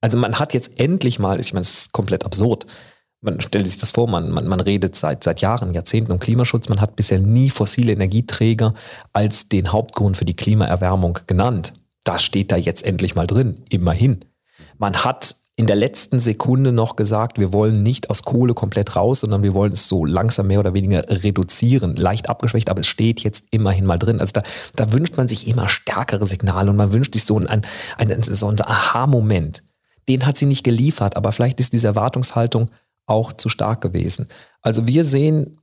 Also 0.00 0.18
man 0.18 0.38
hat 0.38 0.54
jetzt 0.54 0.78
endlich 0.80 1.18
mal, 1.18 1.40
ich 1.40 1.52
meine, 1.52 1.62
es 1.62 1.74
ist 1.74 1.92
komplett 1.92 2.24
absurd, 2.24 2.66
man 3.22 3.40
stellt 3.40 3.66
sich 3.66 3.78
das 3.78 3.90
vor, 3.90 4.08
man, 4.08 4.30
man, 4.30 4.46
man 4.46 4.60
redet 4.60 4.94
seit, 4.94 5.24
seit 5.24 5.40
Jahren, 5.40 5.74
Jahrzehnten 5.74 6.12
um 6.12 6.20
Klimaschutz. 6.20 6.68
Man 6.68 6.80
hat 6.80 6.96
bisher 6.96 7.18
nie 7.18 7.50
fossile 7.50 7.92
Energieträger 7.92 8.74
als 9.12 9.48
den 9.48 9.72
Hauptgrund 9.72 10.16
für 10.16 10.24
die 10.24 10.36
Klimaerwärmung 10.36 11.18
genannt. 11.26 11.72
Das 12.04 12.22
steht 12.22 12.52
da 12.52 12.56
jetzt 12.56 12.84
endlich 12.84 13.14
mal 13.14 13.26
drin, 13.26 13.56
immerhin. 13.68 14.20
Man 14.78 15.04
hat 15.04 15.36
in 15.56 15.66
der 15.66 15.76
letzten 15.76 16.18
Sekunde 16.18 16.70
noch 16.70 16.96
gesagt, 16.96 17.38
wir 17.38 17.52
wollen 17.52 17.82
nicht 17.82 18.10
aus 18.10 18.22
Kohle 18.24 18.52
komplett 18.52 18.94
raus, 18.94 19.20
sondern 19.20 19.42
wir 19.42 19.54
wollen 19.54 19.72
es 19.72 19.88
so 19.88 20.04
langsam 20.04 20.48
mehr 20.48 20.60
oder 20.60 20.74
weniger 20.74 21.08
reduzieren. 21.08 21.96
Leicht 21.96 22.28
abgeschwächt, 22.28 22.68
aber 22.68 22.80
es 22.80 22.86
steht 22.86 23.20
jetzt 23.20 23.46
immerhin 23.50 23.86
mal 23.86 23.98
drin. 23.98 24.20
Also 24.20 24.32
da, 24.32 24.42
da 24.74 24.92
wünscht 24.92 25.16
man 25.16 25.28
sich 25.28 25.48
immer 25.48 25.68
stärkere 25.68 26.26
Signale 26.26 26.70
und 26.70 26.76
man 26.76 26.92
wünscht 26.92 27.14
sich 27.14 27.24
so 27.24 27.38
einen, 27.38 27.62
einen 27.96 28.22
so 28.22 28.48
einen 28.48 28.60
Aha-Moment 28.60 29.62
den 30.08 30.26
hat 30.26 30.36
sie 30.36 30.46
nicht 30.46 30.64
geliefert, 30.64 31.16
aber 31.16 31.32
vielleicht 31.32 31.60
ist 31.60 31.72
diese 31.72 31.88
Erwartungshaltung 31.88 32.70
auch 33.06 33.32
zu 33.32 33.48
stark 33.48 33.80
gewesen. 33.80 34.28
Also 34.62 34.86
wir 34.86 35.04
sehen 35.04 35.58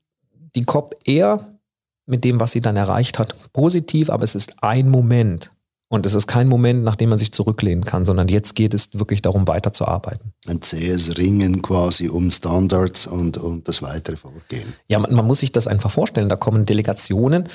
die 0.56 0.64
COP 0.64 0.96
eher 1.06 1.58
mit 2.06 2.24
dem, 2.24 2.40
was 2.40 2.52
sie 2.52 2.62
dann 2.62 2.76
erreicht 2.76 3.20
hat, 3.20 3.36
positiv, 3.54 4.10
aber 4.10 4.24
es 4.24 4.36
ist 4.36 4.62
ein 4.62 4.90
Moment. 4.90 5.52
Und 5.90 6.06
es 6.06 6.16
ist 6.16 6.26
kein 6.26 6.48
Moment, 6.48 6.84
nach 6.84 6.96
dem 6.96 7.10
man 7.10 7.20
sich 7.20 7.32
zurücklehnen 7.32 7.86
kann, 7.86 8.04
sondern 8.06 8.28
jetzt 8.28 8.56
geht 8.56 8.74
es 8.74 8.98
wirklich 8.98 9.22
darum, 9.22 9.48
weiterzuarbeiten. 9.48 10.34
Ein 10.48 10.62
zähes 10.62 11.18
Ringen 11.18 11.62
quasi 11.62 12.10
um 12.10 12.32
Standards 12.32 13.06
und, 13.06 13.38
und 13.38 13.68
das 13.68 13.84
weitere 13.84 14.16
Vorgehen. 14.16 14.74
Ja, 14.88 14.98
man, 14.98 15.14
man 15.14 15.28
muss 15.28 15.40
sich 15.40 15.52
das 15.52 15.68
einfach 15.68 15.92
vorstellen. 15.92 16.30
Da 16.30 16.36
kommen 16.36 16.66
Delegationen 16.66 17.48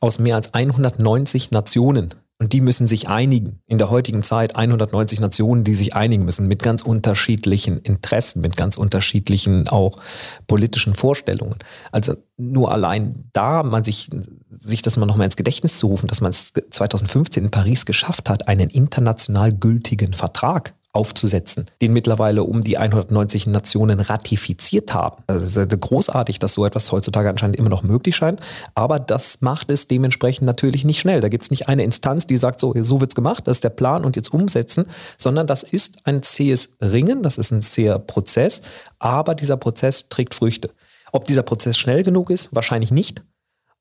aus 0.00 0.18
mehr 0.18 0.36
als 0.36 0.52
190 0.52 1.52
Nationen 1.52 2.14
und 2.38 2.52
die 2.52 2.60
müssen 2.60 2.86
sich 2.86 3.08
einigen. 3.08 3.60
In 3.66 3.78
der 3.78 3.88
heutigen 3.88 4.22
Zeit 4.22 4.56
190 4.56 5.20
Nationen, 5.20 5.64
die 5.64 5.74
sich 5.74 5.96
einigen 5.96 6.24
müssen 6.24 6.48
mit 6.48 6.62
ganz 6.62 6.82
unterschiedlichen 6.82 7.80
Interessen, 7.80 8.42
mit 8.42 8.56
ganz 8.56 8.76
unterschiedlichen 8.76 9.68
auch 9.68 9.98
politischen 10.46 10.94
Vorstellungen. 10.94 11.56
Also 11.92 12.14
nur 12.36 12.72
allein 12.72 13.30
da, 13.32 13.62
man 13.62 13.84
sich, 13.84 14.10
sich 14.50 14.82
das 14.82 14.98
mal 14.98 15.06
nochmal 15.06 15.24
ins 15.24 15.36
Gedächtnis 15.36 15.78
zu 15.78 15.86
rufen, 15.86 16.08
dass 16.08 16.20
man 16.20 16.30
es 16.30 16.52
2015 16.70 17.44
in 17.44 17.50
Paris 17.50 17.86
geschafft 17.86 18.28
hat, 18.28 18.48
einen 18.48 18.68
international 18.68 19.52
gültigen 19.52 20.12
Vertrag 20.12 20.74
aufzusetzen, 20.96 21.66
den 21.82 21.92
mittlerweile 21.92 22.42
um 22.42 22.62
die 22.62 22.78
190 22.78 23.46
Nationen 23.46 24.00
ratifiziert 24.00 24.94
haben. 24.94 25.22
Also 25.26 25.64
großartig, 25.66 26.38
dass 26.38 26.54
so 26.54 26.64
etwas 26.64 26.90
heutzutage 26.90 27.28
anscheinend 27.28 27.56
immer 27.56 27.68
noch 27.68 27.82
möglich 27.82 28.16
scheint, 28.16 28.40
aber 28.74 28.98
das 28.98 29.42
macht 29.42 29.70
es 29.70 29.86
dementsprechend 29.86 30.46
natürlich 30.46 30.84
nicht 30.84 30.98
schnell. 30.98 31.20
Da 31.20 31.28
gibt 31.28 31.44
es 31.44 31.50
nicht 31.50 31.68
eine 31.68 31.84
Instanz, 31.84 32.26
die 32.26 32.36
sagt, 32.36 32.58
so, 32.58 32.74
so 32.80 32.98
es 33.00 33.14
gemacht, 33.14 33.46
das 33.46 33.58
ist 33.58 33.64
der 33.64 33.70
Plan 33.70 34.04
und 34.04 34.16
jetzt 34.16 34.32
umsetzen, 34.32 34.86
sondern 35.18 35.46
das 35.46 35.62
ist 35.62 35.98
ein 36.04 36.22
zähes 36.22 36.76
Ringen, 36.80 37.22
das 37.22 37.38
ist 37.38 37.50
ein 37.52 37.62
zäher 37.62 37.98
Prozess, 37.98 38.62
aber 38.98 39.34
dieser 39.34 39.56
Prozess 39.56 40.08
trägt 40.08 40.34
Früchte. 40.34 40.70
Ob 41.12 41.26
dieser 41.26 41.42
Prozess 41.42 41.78
schnell 41.78 42.02
genug 42.02 42.30
ist, 42.30 42.54
wahrscheinlich 42.54 42.90
nicht. 42.90 43.22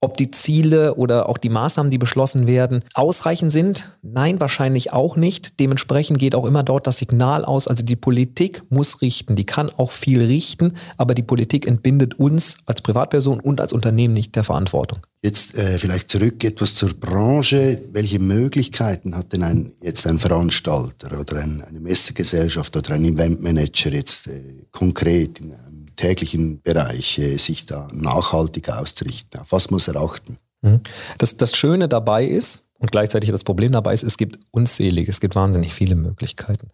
Ob 0.06 0.18
die 0.18 0.30
Ziele 0.30 0.94
oder 0.94 1.28
auch 1.28 1.40
die 1.40 1.50
Maßnahmen, 1.50 1.90
die 1.90 1.98
beschlossen 1.98 2.46
werden, 2.46 2.84
ausreichend 2.94 3.52
sind? 3.52 3.90
Nein, 4.04 4.40
wahrscheinlich 4.40 4.94
auch 4.94 5.16
nicht. 5.16 5.60
Dementsprechend 5.60 6.20
geht 6.20 6.36
auch 6.36 6.46
immer 6.46 6.62
dort 6.62 6.86
das 6.86 7.00
Signal 7.00 7.44
aus. 7.44 7.68
Also 7.68 7.84
die 7.84 7.96
Politik 7.96 8.62
muss 8.70 9.02
richten. 9.02 9.36
Die 9.36 9.48
kann 9.48 9.72
auch 9.78 9.90
viel 9.90 10.24
richten, 10.24 10.76
aber 10.98 11.16
die 11.16 11.24
Politik 11.24 11.66
entbindet 11.66 12.20
uns 12.20 12.60
als 12.68 12.82
Privatperson 12.82 13.40
und 13.40 13.60
als 13.60 13.74
Unternehmen 13.74 14.14
nicht 14.14 14.36
der 14.36 14.44
Verantwortung. 14.44 15.00
Jetzt 15.24 15.56
äh, 15.56 15.80
vielleicht 15.80 16.12
zurück 16.12 16.44
etwas 16.44 16.76
zur 16.76 16.94
Branche. 16.94 17.80
Welche 17.92 18.20
Möglichkeiten 18.20 19.16
hat 19.16 19.34
denn 19.34 19.42
ein, 19.42 19.72
jetzt 19.82 20.06
ein 20.06 20.20
Veranstalter 20.20 21.20
oder 21.20 21.38
ein, 21.38 21.64
eine 21.68 21.80
Messegesellschaft 21.80 22.78
oder 22.78 22.94
ein 22.94 23.06
Eventmanager 23.06 23.92
jetzt 23.92 24.28
äh, 24.28 24.68
konkret 24.72 25.40
in 25.40 25.56
täglichen 25.96 26.62
Bereich 26.62 27.22
sich 27.38 27.66
da 27.66 27.88
nachhaltig 27.92 28.70
auszurichten? 28.70 29.42
Auf 29.42 29.52
was 29.52 29.72
muss 29.72 29.88
er 29.88 29.98
achten? 29.98 30.38
Mhm. 30.62 30.82
Das, 31.18 31.38
das 31.38 31.56
Schöne 31.56 31.88
dabei 31.88 32.26
ist, 32.26 32.66
und 32.78 32.92
gleichzeitig 32.92 33.32
das 33.32 33.44
Problem 33.44 33.72
dabei 33.72 33.94
ist, 33.94 34.04
es 34.04 34.18
gibt 34.18 34.40
unzählige, 34.52 35.10
es 35.10 35.22
gibt 35.22 35.36
wahnsinnig 35.36 35.74
viele 35.74 35.96
Möglichkeiten. 35.96 36.70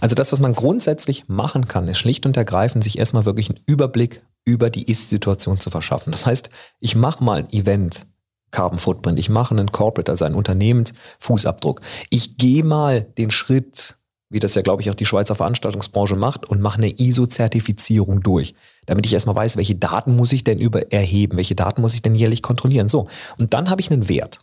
Also 0.00 0.14
das, 0.14 0.30
was 0.32 0.40
man 0.40 0.54
grundsätzlich 0.54 1.28
machen 1.28 1.66
kann, 1.66 1.88
ist 1.88 1.98
schlicht 1.98 2.26
und 2.26 2.36
ergreifend, 2.36 2.84
sich 2.84 2.98
erstmal 2.98 3.24
wirklich 3.24 3.48
einen 3.48 3.60
Überblick 3.66 4.22
über 4.44 4.68
die 4.68 4.84
Ist-Situation 4.88 5.58
zu 5.58 5.70
verschaffen. 5.70 6.10
Das 6.10 6.26
heißt, 6.26 6.50
ich 6.78 6.94
mache 6.94 7.24
mal 7.24 7.38
ein 7.38 7.50
Event, 7.50 8.06
Carbon 8.50 8.78
Footprint, 8.78 9.18
ich 9.18 9.28
mache 9.28 9.54
einen 9.54 9.72
Corporate, 9.72 10.12
also 10.12 10.24
einen 10.24 10.34
Unternehmensfußabdruck. 10.34 11.80
Ich 12.10 12.36
gehe 12.36 12.62
mal 12.62 13.00
den 13.02 13.30
Schritt 13.30 13.96
wie 14.28 14.40
das 14.40 14.54
ja, 14.54 14.62
glaube 14.62 14.82
ich, 14.82 14.90
auch 14.90 14.94
die 14.94 15.06
Schweizer 15.06 15.34
Veranstaltungsbranche 15.34 16.16
macht, 16.16 16.46
und 16.46 16.60
mache 16.60 16.78
eine 16.78 16.98
ISO-Zertifizierung 16.98 18.22
durch, 18.22 18.54
damit 18.86 19.06
ich 19.06 19.12
erstmal 19.12 19.36
weiß, 19.36 19.56
welche 19.56 19.76
Daten 19.76 20.16
muss 20.16 20.32
ich 20.32 20.44
denn 20.44 20.58
über 20.58 20.92
erheben, 20.92 21.36
welche 21.36 21.54
Daten 21.54 21.80
muss 21.80 21.94
ich 21.94 22.02
denn 22.02 22.14
jährlich 22.14 22.42
kontrollieren. 22.42 22.88
So, 22.88 23.08
und 23.38 23.54
dann 23.54 23.70
habe 23.70 23.80
ich 23.80 23.90
einen 23.90 24.08
Wert. 24.08 24.40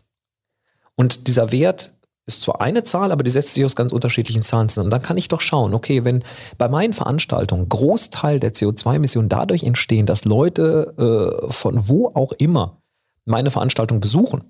Und 0.96 1.28
dieser 1.28 1.52
Wert 1.52 1.94
ist 2.26 2.42
zwar 2.42 2.62
eine 2.62 2.84
Zahl, 2.84 3.12
aber 3.12 3.24
die 3.24 3.30
setzt 3.30 3.54
sich 3.54 3.66
aus 3.66 3.76
ganz 3.76 3.92
unterschiedlichen 3.92 4.44
Zahlen 4.44 4.70
zusammen. 4.70 4.88
Und 4.88 4.92
dann 4.92 5.02
kann 5.02 5.18
ich 5.18 5.28
doch 5.28 5.42
schauen, 5.42 5.74
okay, 5.74 6.06
wenn 6.06 6.24
bei 6.58 6.70
meinen 6.70 6.94
Veranstaltungen 6.94 7.68
Großteil 7.68 8.40
der 8.40 8.54
CO2-Emissionen 8.54 9.28
dadurch 9.28 9.64
entstehen, 9.64 10.06
dass 10.06 10.24
Leute 10.24 11.42
äh, 11.46 11.52
von 11.52 11.90
wo 11.90 12.08
auch 12.14 12.32
immer 12.34 12.78
meine 13.26 13.52
Veranstaltung 13.52 14.00
besuchen, 14.00 14.44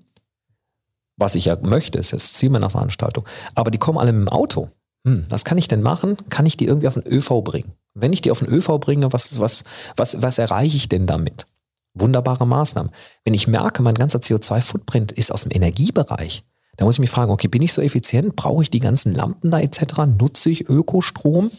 was 1.16 1.34
ich 1.34 1.46
ja 1.46 1.56
möchte, 1.60 1.98
ist 1.98 2.12
das 2.12 2.32
Ziel 2.32 2.50
meiner 2.50 2.70
Veranstaltung, 2.70 3.24
aber 3.54 3.70
die 3.70 3.78
kommen 3.78 3.98
alle 3.98 4.12
mit 4.12 4.22
dem 4.22 4.28
Auto, 4.28 4.70
hm, 5.04 5.26
was 5.28 5.44
kann 5.44 5.58
ich 5.58 5.68
denn 5.68 5.82
machen? 5.82 6.16
Kann 6.30 6.46
ich 6.46 6.56
die 6.56 6.66
irgendwie 6.66 6.88
auf 6.88 6.94
den 6.94 7.06
ÖV 7.06 7.42
bringen? 7.42 7.72
Wenn 7.94 8.12
ich 8.12 8.22
die 8.22 8.30
auf 8.30 8.40
den 8.40 8.48
ÖV 8.48 8.78
bringe, 8.80 9.12
was, 9.12 9.38
was, 9.38 9.64
was, 9.96 10.20
was 10.22 10.38
erreiche 10.38 10.76
ich 10.76 10.88
denn 10.88 11.06
damit? 11.06 11.46
Wunderbare 11.92 12.46
Maßnahmen. 12.46 12.90
Wenn 13.24 13.34
ich 13.34 13.46
merke, 13.46 13.82
mein 13.82 13.94
ganzer 13.94 14.18
CO2-Footprint 14.18 15.12
ist 15.12 15.30
aus 15.30 15.42
dem 15.42 15.52
Energiebereich, 15.52 16.42
dann 16.76 16.86
muss 16.86 16.96
ich 16.96 17.00
mich 17.00 17.10
fragen, 17.10 17.30
okay, 17.30 17.46
bin 17.46 17.62
ich 17.62 17.72
so 17.72 17.82
effizient? 17.82 18.34
Brauche 18.34 18.62
ich 18.62 18.70
die 18.70 18.80
ganzen 18.80 19.14
Lampen 19.14 19.50
da 19.50 19.60
etc.? 19.60 20.06
Nutze 20.18 20.50
ich 20.50 20.68
Ökostrom? 20.68 21.52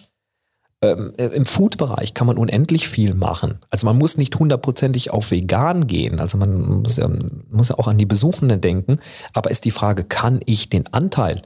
Ähm, 0.81 1.13
äh, 1.17 1.27
Im 1.27 1.45
Food-Bereich 1.45 2.13
kann 2.13 2.27
man 2.27 2.37
unendlich 2.37 2.89
viel 2.89 3.13
machen. 3.13 3.59
Also 3.69 3.85
man 3.85 3.97
muss 3.97 4.17
nicht 4.17 4.37
hundertprozentig 4.37 5.11
auf 5.11 5.31
vegan 5.31 5.87
gehen. 5.87 6.19
Also 6.19 6.37
man 6.37 6.81
muss 6.81 6.97
ja, 6.97 7.09
muss 7.49 7.69
ja 7.69 7.77
auch 7.77 7.87
an 7.87 7.97
die 7.97 8.05
Besuchenden 8.05 8.59
denken. 8.59 8.97
Aber 9.33 9.51
ist 9.51 9.63
die 9.63 9.71
Frage, 9.71 10.03
kann 10.03 10.41
ich 10.45 10.69
den 10.69 10.91
Anteil 10.93 11.41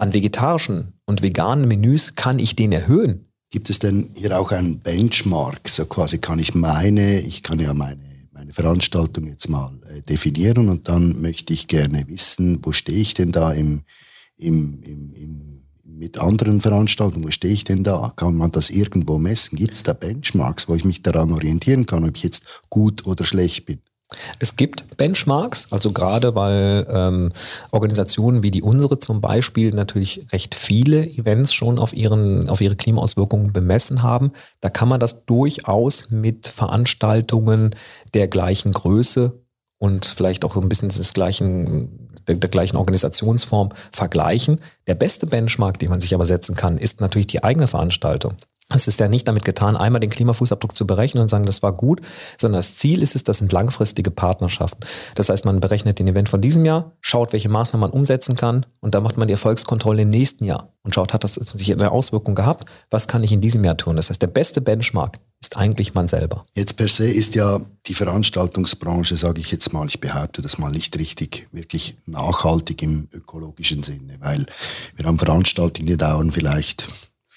an 0.00 0.14
vegetarischen 0.14 0.94
und 1.06 1.22
veganen 1.22 1.68
Menüs, 1.68 2.14
kann 2.14 2.38
ich 2.38 2.56
den 2.56 2.72
erhöhen? 2.72 3.26
Gibt 3.50 3.68
es 3.68 3.78
denn 3.78 4.10
hier 4.14 4.38
auch 4.38 4.52
einen 4.52 4.80
Benchmark? 4.80 5.68
So 5.68 5.84
quasi 5.84 6.18
kann 6.18 6.38
ich 6.38 6.54
meine, 6.54 7.20
ich 7.20 7.42
kann 7.42 7.58
ja 7.58 7.74
meine, 7.74 8.00
meine 8.32 8.52
Veranstaltung 8.52 9.26
jetzt 9.26 9.48
mal 9.48 9.72
äh, 9.86 10.02
definieren 10.02 10.68
und 10.68 10.88
dann 10.88 11.20
möchte 11.20 11.52
ich 11.52 11.66
gerne 11.66 12.06
wissen, 12.08 12.60
wo 12.62 12.72
stehe 12.72 12.98
ich 12.98 13.14
denn 13.14 13.32
da 13.32 13.52
im, 13.52 13.82
im, 14.36 14.82
im, 14.82 15.14
im, 15.14 15.62
mit 15.82 16.18
anderen 16.18 16.60
Veranstaltungen, 16.60 17.24
wo 17.24 17.30
stehe 17.30 17.52
ich 17.52 17.64
denn 17.64 17.84
da? 17.84 18.12
Kann 18.16 18.36
man 18.36 18.52
das 18.52 18.70
irgendwo 18.70 19.18
messen? 19.18 19.56
Gibt 19.56 19.74
es 19.74 19.82
da 19.82 19.92
Benchmarks, 19.92 20.68
wo 20.68 20.74
ich 20.74 20.84
mich 20.84 21.02
daran 21.02 21.32
orientieren 21.32 21.84
kann, 21.84 22.08
ob 22.08 22.16
ich 22.16 22.22
jetzt 22.22 22.62
gut 22.70 23.04
oder 23.04 23.24
schlecht 23.26 23.66
bin? 23.66 23.80
Es 24.38 24.56
gibt 24.56 24.96
Benchmarks, 24.96 25.68
also 25.70 25.92
gerade 25.92 26.34
weil 26.34 26.86
ähm, 26.90 27.30
Organisationen 27.70 28.42
wie 28.42 28.50
die 28.50 28.62
unsere 28.62 28.98
zum 28.98 29.20
Beispiel 29.20 29.72
natürlich 29.72 30.26
recht 30.32 30.54
viele 30.54 31.06
Events 31.06 31.52
schon 31.52 31.78
auf, 31.78 31.92
ihren, 31.92 32.48
auf 32.48 32.60
ihre 32.60 32.76
Klimaauswirkungen 32.76 33.52
bemessen 33.52 34.02
haben. 34.02 34.32
Da 34.60 34.68
kann 34.68 34.88
man 34.88 35.00
das 35.00 35.24
durchaus 35.26 36.10
mit 36.10 36.48
Veranstaltungen 36.48 37.74
der 38.14 38.28
gleichen 38.28 38.72
Größe 38.72 39.40
und 39.78 40.04
vielleicht 40.04 40.44
auch 40.44 40.56
ein 40.56 40.68
bisschen 40.68 40.90
des 40.90 41.14
gleichen, 41.14 42.10
der, 42.28 42.34
der 42.34 42.50
gleichen 42.50 42.76
Organisationsform 42.76 43.70
vergleichen. 43.92 44.60
Der 44.86 44.94
beste 44.94 45.26
Benchmark, 45.26 45.78
den 45.78 45.90
man 45.90 46.00
sich 46.00 46.14
aber 46.14 46.26
setzen 46.26 46.54
kann, 46.54 46.78
ist 46.78 47.00
natürlich 47.00 47.28
die 47.28 47.42
eigene 47.42 47.66
Veranstaltung. 47.66 48.34
Es 48.72 48.86
ist 48.86 49.00
ja 49.00 49.08
nicht 49.08 49.26
damit 49.26 49.44
getan, 49.44 49.76
einmal 49.76 50.00
den 50.00 50.10
Klimafußabdruck 50.10 50.76
zu 50.76 50.86
berechnen 50.86 51.22
und 51.22 51.28
sagen, 51.28 51.46
das 51.46 51.62
war 51.62 51.72
gut, 51.72 52.00
sondern 52.38 52.58
das 52.58 52.76
Ziel 52.76 53.02
ist 53.02 53.16
es, 53.16 53.24
das 53.24 53.38
sind 53.38 53.52
langfristige 53.52 54.10
Partnerschaften. 54.10 54.84
Das 55.14 55.28
heißt, 55.28 55.44
man 55.44 55.60
berechnet 55.60 55.98
den 55.98 56.08
Event 56.08 56.28
von 56.28 56.40
diesem 56.40 56.64
Jahr, 56.64 56.92
schaut, 57.00 57.32
welche 57.32 57.48
Maßnahmen 57.48 57.80
man 57.80 57.90
umsetzen 57.90 58.36
kann 58.36 58.66
und 58.80 58.94
dann 58.94 59.02
macht 59.02 59.16
man 59.16 59.28
die 59.28 59.32
Erfolgskontrolle 59.32 60.02
im 60.02 60.10
nächsten 60.10 60.44
Jahr 60.44 60.72
und 60.82 60.94
schaut, 60.94 61.12
hat 61.12 61.24
das 61.24 61.34
sich 61.34 61.72
eine 61.72 61.90
Auswirkung 61.90 62.34
gehabt? 62.34 62.64
Was 62.90 63.08
kann 63.08 63.22
ich 63.22 63.32
in 63.32 63.40
diesem 63.40 63.64
Jahr 63.64 63.76
tun? 63.76 63.96
Das 63.96 64.08
heißt, 64.08 64.22
der 64.22 64.28
beste 64.28 64.60
Benchmark 64.60 65.18
ist 65.40 65.56
eigentlich 65.56 65.94
man 65.94 66.06
selber. 66.06 66.46
Jetzt 66.54 66.76
per 66.76 66.88
se 66.88 67.10
ist 67.10 67.34
ja 67.34 67.60
die 67.86 67.94
Veranstaltungsbranche, 67.94 69.16
sage 69.16 69.40
ich 69.40 69.50
jetzt 69.50 69.72
mal, 69.72 69.86
ich 69.86 70.00
behaupte 70.00 70.42
das 70.42 70.58
mal 70.58 70.70
nicht 70.70 70.96
richtig, 70.98 71.48
wirklich 71.50 71.96
nachhaltig 72.06 72.82
im 72.82 73.08
ökologischen 73.12 73.82
Sinne, 73.82 74.16
weil 74.20 74.46
wir 74.96 75.06
haben 75.06 75.18
Veranstaltungen, 75.18 75.86
die 75.86 75.96
dauern 75.96 76.30
vielleicht 76.30 76.88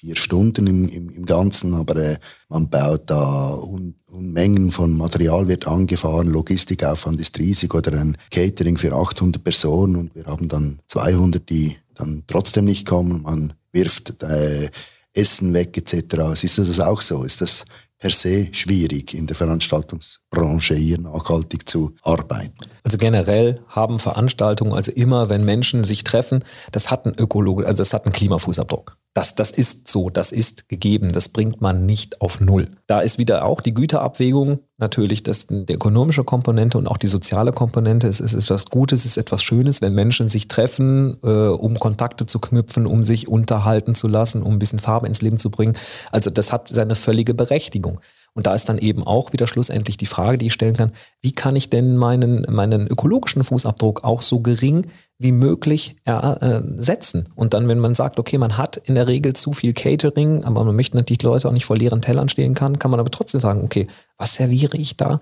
vier 0.04 0.18
Stunden 0.18 0.68
im, 0.68 0.90
im, 0.90 1.10
im 1.10 1.26
Ganzen, 1.26 1.74
aber 1.74 1.96
äh, 1.96 2.18
man 2.50 2.70
baut 2.70 3.04
da 3.10 3.54
Un 3.54 3.96
Unmengen 4.12 4.72
von 4.72 4.96
Material 4.96 5.48
wird 5.48 5.68
angefahren, 5.68 6.28
Logistikaufwand 6.28 7.20
ist 7.20 7.40
riesig 7.40 7.74
oder 7.74 7.94
ein 8.00 8.16
Catering 8.30 8.78
für 8.78 8.94
800 8.94 9.44
Personen 9.44 9.96
und 9.96 10.14
wir 10.14 10.26
haben 10.26 10.50
dann 10.50 10.80
200, 10.86 11.50
die 11.50 11.78
dann 11.96 12.24
trotzdem 12.28 12.66
nicht 12.66 12.86
kommen. 12.86 13.24
Man 13.24 13.54
wirft 13.72 14.22
äh, 14.22 14.70
Essen 15.14 15.54
weg 15.54 15.76
etc. 15.78 16.06
Du 16.10 16.26
das 16.26 16.80
auch 16.80 17.02
so? 17.02 17.24
Ist 17.24 17.42
das 17.42 17.66
per 17.98 18.12
se 18.12 18.50
schwierig, 18.52 19.16
in 19.16 19.26
der 19.26 19.36
Veranstaltungsbranche 19.36 20.76
hier 20.76 21.00
nachhaltig 21.00 21.68
zu 21.68 21.96
arbeiten? 22.04 22.54
Also 22.84 23.00
generell 23.00 23.62
haben 23.68 23.98
Veranstaltungen, 23.98 24.74
also 24.74 24.92
immer 24.92 25.30
wenn 25.30 25.44
Menschen 25.44 25.86
sich 25.86 26.04
treffen, 26.04 26.44
das 26.72 26.92
hat 26.92 27.08
einen 27.08 27.18
Ökologe, 27.18 27.66
also 27.66 27.82
das 27.82 27.94
hat 27.94 28.06
einen 28.06 28.14
Klimafußabdruck. 28.14 28.98
Das, 29.16 29.36
das 29.36 29.52
ist 29.52 29.88
so, 29.88 30.10
das 30.10 30.32
ist 30.32 30.70
gegeben, 30.70 31.12
das 31.12 31.30
bringt 31.30 31.62
man 31.62 31.86
nicht 31.86 32.20
auf 32.20 32.40
Null. 32.40 32.72
Da 32.88 33.00
ist 33.00 33.20
wieder 33.20 33.46
auch 33.46 33.62
die 33.62 33.76
Güterabwägung, 33.76 34.60
natürlich 34.80 35.22
das, 35.22 35.46
die 35.48 35.74
ökonomische 35.74 36.24
Komponente 36.24 36.80
und 36.80 36.88
auch 36.88 36.98
die 36.98 37.08
soziale 37.08 37.52
Komponente. 37.52 38.08
Es 38.08 38.20
ist 38.20 38.34
etwas 38.34 38.66
Gutes, 38.66 39.02
es 39.02 39.12
ist 39.12 39.18
etwas 39.18 39.44
Schönes, 39.44 39.84
wenn 39.84 39.94
Menschen 39.94 40.30
sich 40.30 40.48
treffen, 40.48 41.18
äh, 41.24 41.28
um 41.28 41.78
Kontakte 41.78 42.26
zu 42.26 42.40
knüpfen, 42.40 42.88
um 42.88 43.04
sich 43.04 43.28
unterhalten 43.28 43.94
zu 43.94 44.08
lassen, 44.08 44.42
um 44.42 44.54
ein 44.54 44.60
bisschen 44.60 44.80
Farbe 44.80 45.06
ins 45.06 45.22
Leben 45.22 45.38
zu 45.38 45.52
bringen. 45.52 45.78
Also 46.12 46.32
das 46.32 46.52
hat 46.52 46.70
seine 46.70 46.96
völlige 46.96 47.36
Berechtigung. 47.36 48.00
Und 48.34 48.48
da 48.48 48.56
ist 48.56 48.68
dann 48.68 48.80
eben 48.80 49.04
auch 49.04 49.32
wieder 49.32 49.46
schlussendlich 49.46 49.98
die 49.98 50.08
Frage, 50.08 50.40
die 50.40 50.48
ich 50.48 50.54
stellen 50.54 50.76
kann, 50.76 50.92
wie 51.22 51.34
kann 51.34 51.56
ich 51.56 51.70
denn 51.70 51.98
meinen, 51.98 52.48
meinen 52.50 52.88
ökologischen 52.88 53.44
Fußabdruck 53.44 54.04
auch 54.04 54.24
so 54.24 54.40
gering 54.40 54.88
wie 55.24 55.32
möglich 55.32 55.96
ersetzen? 56.06 57.30
Und 57.36 57.54
dann, 57.54 57.68
wenn 57.68 57.80
man 57.80 57.96
sagt, 57.96 58.20
okay, 58.20 58.38
man 58.38 58.58
hat 58.58 58.78
in 58.78 58.96
der 58.96 59.08
Regel 59.08 59.34
zu 59.34 59.54
viel 59.54 59.74
Catering, 59.74 60.44
aber 60.44 60.64
man 60.64 60.76
möchte 60.76 60.98
natürlich 60.98 61.24
Leute 61.24 61.48
auch 61.48 61.54
nicht 61.54 61.66
vor 61.66 61.78
leeren 61.78 62.02
Tellern 62.02 62.30
stehen 62.30 62.54
kann, 62.54 62.78
kann 62.78 62.92
man 62.92 63.00
aber 63.00 63.10
trotzdem 63.10 63.42
sagen, 63.42 63.64
okay, 63.64 63.88
was 64.18 64.36
serviere 64.36 64.78
ich 64.78 64.98
da? 64.98 65.20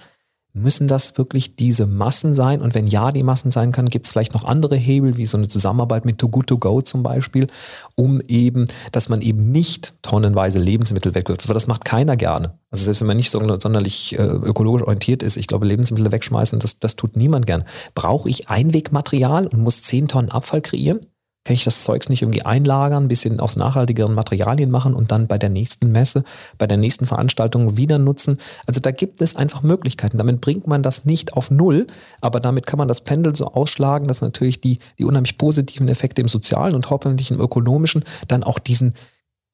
Müssen 0.53 0.87
das 0.87 1.17
wirklich 1.17 1.55
diese 1.55 1.87
Massen 1.87 2.33
sein? 2.33 2.61
Und 2.61 2.75
wenn 2.75 2.85
ja, 2.85 3.11
die 3.11 3.23
Massen 3.23 3.51
sein 3.51 3.71
können, 3.71 3.89
gibt 3.89 4.05
es 4.05 4.11
vielleicht 4.11 4.33
noch 4.33 4.43
andere 4.43 4.75
Hebel, 4.75 5.15
wie 5.15 5.25
so 5.25 5.37
eine 5.37 5.47
Zusammenarbeit 5.47 6.03
mit 6.05 6.17
Too 6.17 6.27
Good 6.27 6.47
To 6.47 6.57
Go 6.57 6.81
zum 6.81 7.03
Beispiel, 7.03 7.47
um 7.95 8.19
eben, 8.27 8.67
dass 8.91 9.07
man 9.07 9.21
eben 9.21 9.51
nicht 9.51 9.93
tonnenweise 10.01 10.59
Lebensmittel 10.59 11.15
wegwirft. 11.15 11.47
Weil 11.47 11.53
das 11.53 11.67
macht 11.67 11.85
keiner 11.85 12.17
gerne. 12.17 12.57
Also 12.69 12.85
selbst 12.85 13.01
wenn 13.01 13.07
man 13.07 13.17
nicht 13.17 13.31
so 13.31 13.39
sonderlich 13.59 14.17
äh, 14.19 14.23
ökologisch 14.23 14.83
orientiert 14.83 15.23
ist, 15.23 15.37
ich 15.37 15.47
glaube, 15.47 15.65
Lebensmittel 15.65 16.11
wegschmeißen, 16.11 16.59
das, 16.59 16.79
das 16.79 16.95
tut 16.95 17.15
niemand 17.15 17.45
gern. 17.45 17.63
Brauche 17.95 18.29
ich 18.29 18.49
Einwegmaterial 18.49 19.47
und 19.47 19.61
muss 19.61 19.83
10 19.83 20.09
Tonnen 20.09 20.31
Abfall 20.31 20.61
kreieren? 20.61 21.05
Kann 21.43 21.55
ich 21.55 21.63
das 21.63 21.83
Zeugs 21.83 22.07
nicht 22.07 22.21
irgendwie 22.21 22.43
einlagern, 22.43 23.05
ein 23.05 23.07
bisschen 23.07 23.39
aus 23.39 23.55
nachhaltigeren 23.55 24.13
Materialien 24.13 24.69
machen 24.69 24.93
und 24.93 25.11
dann 25.11 25.27
bei 25.27 25.39
der 25.39 25.49
nächsten 25.49 25.91
Messe, 25.91 26.23
bei 26.59 26.67
der 26.67 26.77
nächsten 26.77 27.07
Veranstaltung 27.07 27.77
wieder 27.77 27.97
nutzen. 27.97 28.37
Also 28.67 28.79
da 28.79 28.91
gibt 28.91 29.21
es 29.21 29.35
einfach 29.35 29.63
Möglichkeiten. 29.63 30.19
Damit 30.19 30.39
bringt 30.39 30.67
man 30.67 30.83
das 30.83 31.05
nicht 31.05 31.33
auf 31.33 31.49
Null, 31.49 31.87
aber 32.21 32.39
damit 32.39 32.67
kann 32.67 32.77
man 32.77 32.87
das 32.87 33.01
Pendel 33.01 33.35
so 33.35 33.47
ausschlagen, 33.47 34.07
dass 34.07 34.21
natürlich 34.21 34.61
die, 34.61 34.77
die 34.99 35.05
unheimlich 35.05 35.39
positiven 35.39 35.87
Effekte 35.87 36.21
im 36.21 36.27
sozialen 36.27 36.75
und 36.75 36.89
hoffentlich 36.91 37.31
im 37.31 37.39
ökonomischen 37.39 38.03
dann 38.27 38.43
auch 38.43 38.59
diesen 38.59 38.93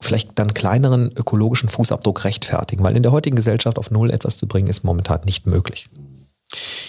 vielleicht 0.00 0.38
dann 0.38 0.54
kleineren 0.54 1.10
ökologischen 1.16 1.68
Fußabdruck 1.68 2.24
rechtfertigen, 2.24 2.84
weil 2.84 2.96
in 2.96 3.02
der 3.02 3.12
heutigen 3.12 3.34
Gesellschaft 3.34 3.78
auf 3.78 3.90
Null 3.90 4.10
etwas 4.10 4.36
zu 4.36 4.46
bringen 4.46 4.68
ist 4.68 4.84
momentan 4.84 5.20
nicht 5.24 5.46
möglich. 5.46 5.88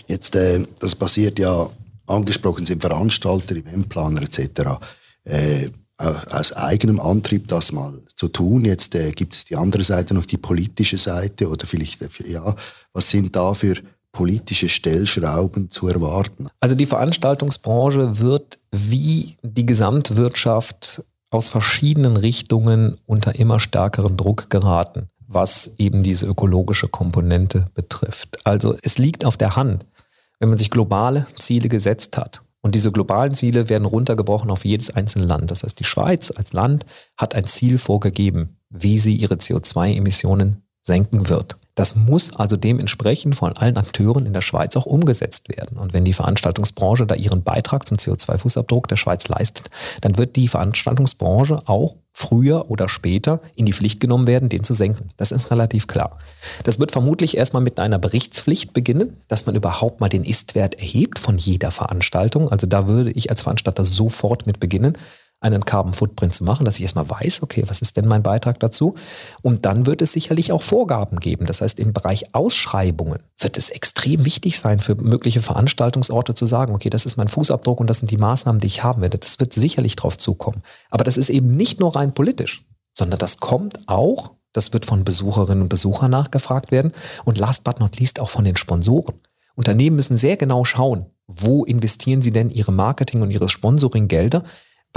Jetzt, 0.07 0.35
äh, 0.35 0.63
das 0.79 0.95
passiert 0.95 1.39
ja 1.39 1.69
angesprochen 2.09 2.65
sind 2.65 2.81
Veranstalter, 2.81 3.55
Eventplaner 3.55 4.23
etc. 4.23 4.79
Äh, 5.23 5.69
aus 5.97 6.53
eigenem 6.53 6.99
Antrieb 6.99 7.49
das 7.49 7.73
mal 7.73 8.01
zu 8.15 8.29
tun. 8.29 8.63
Jetzt 8.63 8.95
äh, 8.95 9.11
gibt 9.11 9.33
es 9.35 9.45
die 9.45 9.57
andere 9.57 9.83
Seite 9.83 10.13
noch 10.13 10.25
die 10.25 10.37
politische 10.37 10.97
Seite 10.97 11.49
oder 11.49 11.67
vielleicht, 11.67 12.01
äh, 12.01 12.31
ja, 12.31 12.55
was 12.93 13.09
sind 13.09 13.35
da 13.35 13.53
für 13.53 13.75
politische 14.11 14.69
Stellschrauben 14.69 15.69
zu 15.71 15.87
erwarten? 15.87 16.47
Also 16.59 16.75
die 16.75 16.85
Veranstaltungsbranche 16.85 18.19
wird 18.19 18.59
wie 18.71 19.35
die 19.43 19.65
Gesamtwirtschaft 19.65 21.03
aus 21.31 21.49
verschiedenen 21.49 22.17
Richtungen 22.17 22.97
unter 23.05 23.35
immer 23.35 23.59
stärkeren 23.59 24.17
Druck 24.17 24.49
geraten, 24.49 25.09
was 25.27 25.71
eben 25.77 26.01
diese 26.01 26.25
ökologische 26.25 26.87
Komponente 26.87 27.65
betrifft. 27.75 28.45
Also 28.45 28.75
es 28.81 28.97
liegt 28.97 29.25
auf 29.25 29.37
der 29.37 29.55
Hand, 29.55 29.85
wenn 30.39 30.49
man 30.49 30.57
sich 30.57 30.71
globale 30.71 31.27
Ziele 31.37 31.69
gesetzt 31.69 32.17
hat. 32.17 32.41
Und 32.61 32.75
diese 32.75 32.91
globalen 32.91 33.33
Ziele 33.33 33.69
werden 33.69 33.85
runtergebrochen 33.85 34.49
auf 34.49 34.65
jedes 34.65 34.89
einzelne 34.89 35.25
Land. 35.25 35.49
Das 35.49 35.63
heißt, 35.63 35.79
die 35.79 35.85
Schweiz 35.85 36.31
als 36.35 36.51
Land 36.53 36.85
hat 37.17 37.33
ein 37.35 37.45
Ziel 37.45 37.77
vorgegeben, 37.77 38.57
wie 38.69 38.97
sie 38.97 39.15
ihre 39.15 39.35
CO2-Emissionen 39.35 40.63
senken 40.81 41.29
wird. 41.29 41.57
Das 41.79 41.95
muss 41.95 42.35
also 42.35 42.57
dementsprechend 42.57 43.37
von 43.37 43.55
allen 43.55 43.77
Akteuren 43.77 44.25
in 44.25 44.33
der 44.33 44.41
Schweiz 44.41 44.75
auch 44.75 44.85
umgesetzt 44.85 45.47
werden. 45.47 45.77
Und 45.77 45.93
wenn 45.93 46.03
die 46.03 46.11
Veranstaltungsbranche 46.11 47.07
da 47.07 47.15
ihren 47.15 47.41
Beitrag 47.41 47.87
zum 47.87 47.95
CO2-Fußabdruck 47.95 48.87
der 48.87 48.97
Schweiz 48.97 49.29
leistet, 49.29 49.69
dann 50.01 50.17
wird 50.17 50.35
die 50.35 50.49
Veranstaltungsbranche 50.49 51.61
auch 51.67 51.95
früher 52.11 52.69
oder 52.69 52.89
später 52.89 53.39
in 53.55 53.65
die 53.65 53.71
Pflicht 53.71 54.01
genommen 54.01 54.27
werden, 54.27 54.49
den 54.49 54.65
zu 54.65 54.73
senken. 54.73 55.07
Das 55.15 55.31
ist 55.31 55.51
relativ 55.51 55.87
klar. 55.87 56.17
Das 56.65 56.79
wird 56.79 56.91
vermutlich 56.91 57.37
erstmal 57.37 57.63
mit 57.63 57.79
einer 57.79 57.97
Berichtspflicht 57.97 58.73
beginnen, 58.73 59.15
dass 59.29 59.45
man 59.45 59.55
überhaupt 59.55 60.01
mal 60.01 60.09
den 60.09 60.25
Istwert 60.25 60.75
erhebt 60.75 61.17
von 61.17 61.37
jeder 61.37 61.71
Veranstaltung. 61.71 62.49
Also 62.49 62.67
da 62.67 62.89
würde 62.89 63.11
ich 63.11 63.29
als 63.29 63.43
Veranstalter 63.43 63.85
sofort 63.85 64.47
mit 64.47 64.59
beginnen 64.59 64.97
einen 65.41 65.63
Carbon 65.63 65.93
Footprint 65.93 66.33
zu 66.33 66.43
machen, 66.43 66.65
dass 66.65 66.75
ich 66.75 66.81
erstmal 66.81 67.09
weiß, 67.09 67.43
okay, 67.43 67.63
was 67.67 67.81
ist 67.81 67.95
denn 67.95 68.07
mein 68.07 68.23
Beitrag 68.23 68.59
dazu? 68.59 68.95
Und 69.41 69.65
dann 69.65 69.85
wird 69.85 70.01
es 70.01 70.11
sicherlich 70.11 70.51
auch 70.51 70.61
Vorgaben 70.61 71.19
geben. 71.19 71.45
Das 71.45 71.61
heißt, 71.61 71.79
im 71.79 71.93
Bereich 71.93 72.35
Ausschreibungen 72.35 73.19
wird 73.37 73.57
es 73.57 73.69
extrem 73.69 74.25
wichtig 74.25 74.59
sein, 74.59 74.79
für 74.79 74.95
mögliche 74.95 75.41
Veranstaltungsorte 75.41 76.33
zu 76.33 76.45
sagen, 76.45 76.75
okay, 76.75 76.89
das 76.89 77.05
ist 77.05 77.15
mein 77.15 77.29
Fußabdruck 77.29 77.79
und 77.79 77.89
das 77.89 77.99
sind 77.99 78.11
die 78.11 78.17
Maßnahmen, 78.17 78.59
die 78.59 78.67
ich 78.67 78.83
haben 78.83 79.01
werde. 79.01 79.17
Das 79.17 79.39
wird 79.39 79.53
sicherlich 79.53 79.95
drauf 79.95 80.17
zukommen. 80.17 80.61
Aber 80.89 81.05
das 81.05 81.17
ist 81.17 81.29
eben 81.29 81.51
nicht 81.51 81.79
nur 81.79 81.95
rein 81.95 82.13
politisch, 82.13 82.65
sondern 82.91 83.19
das 83.19 83.37
kommt 83.37 83.87
auch, 83.87 84.31
das 84.51 84.73
wird 84.73 84.85
von 84.85 85.05
Besucherinnen 85.05 85.63
und 85.63 85.69
Besuchern 85.69 86.11
nachgefragt 86.11 86.71
werden 86.71 86.91
und 87.23 87.37
last 87.37 87.63
but 87.63 87.79
not 87.79 87.97
least 87.97 88.19
auch 88.19 88.29
von 88.29 88.43
den 88.43 88.57
Sponsoren. 88.57 89.15
Unternehmen 89.55 89.95
müssen 89.95 90.17
sehr 90.17 90.37
genau 90.37 90.65
schauen, 90.65 91.05
wo 91.27 91.63
investieren 91.63 92.21
sie 92.21 92.31
denn 92.31 92.49
ihre 92.49 92.71
Marketing- 92.71 93.21
und 93.21 93.31
ihre 93.31 93.49
Sponsoring-Gelder, 93.49 94.43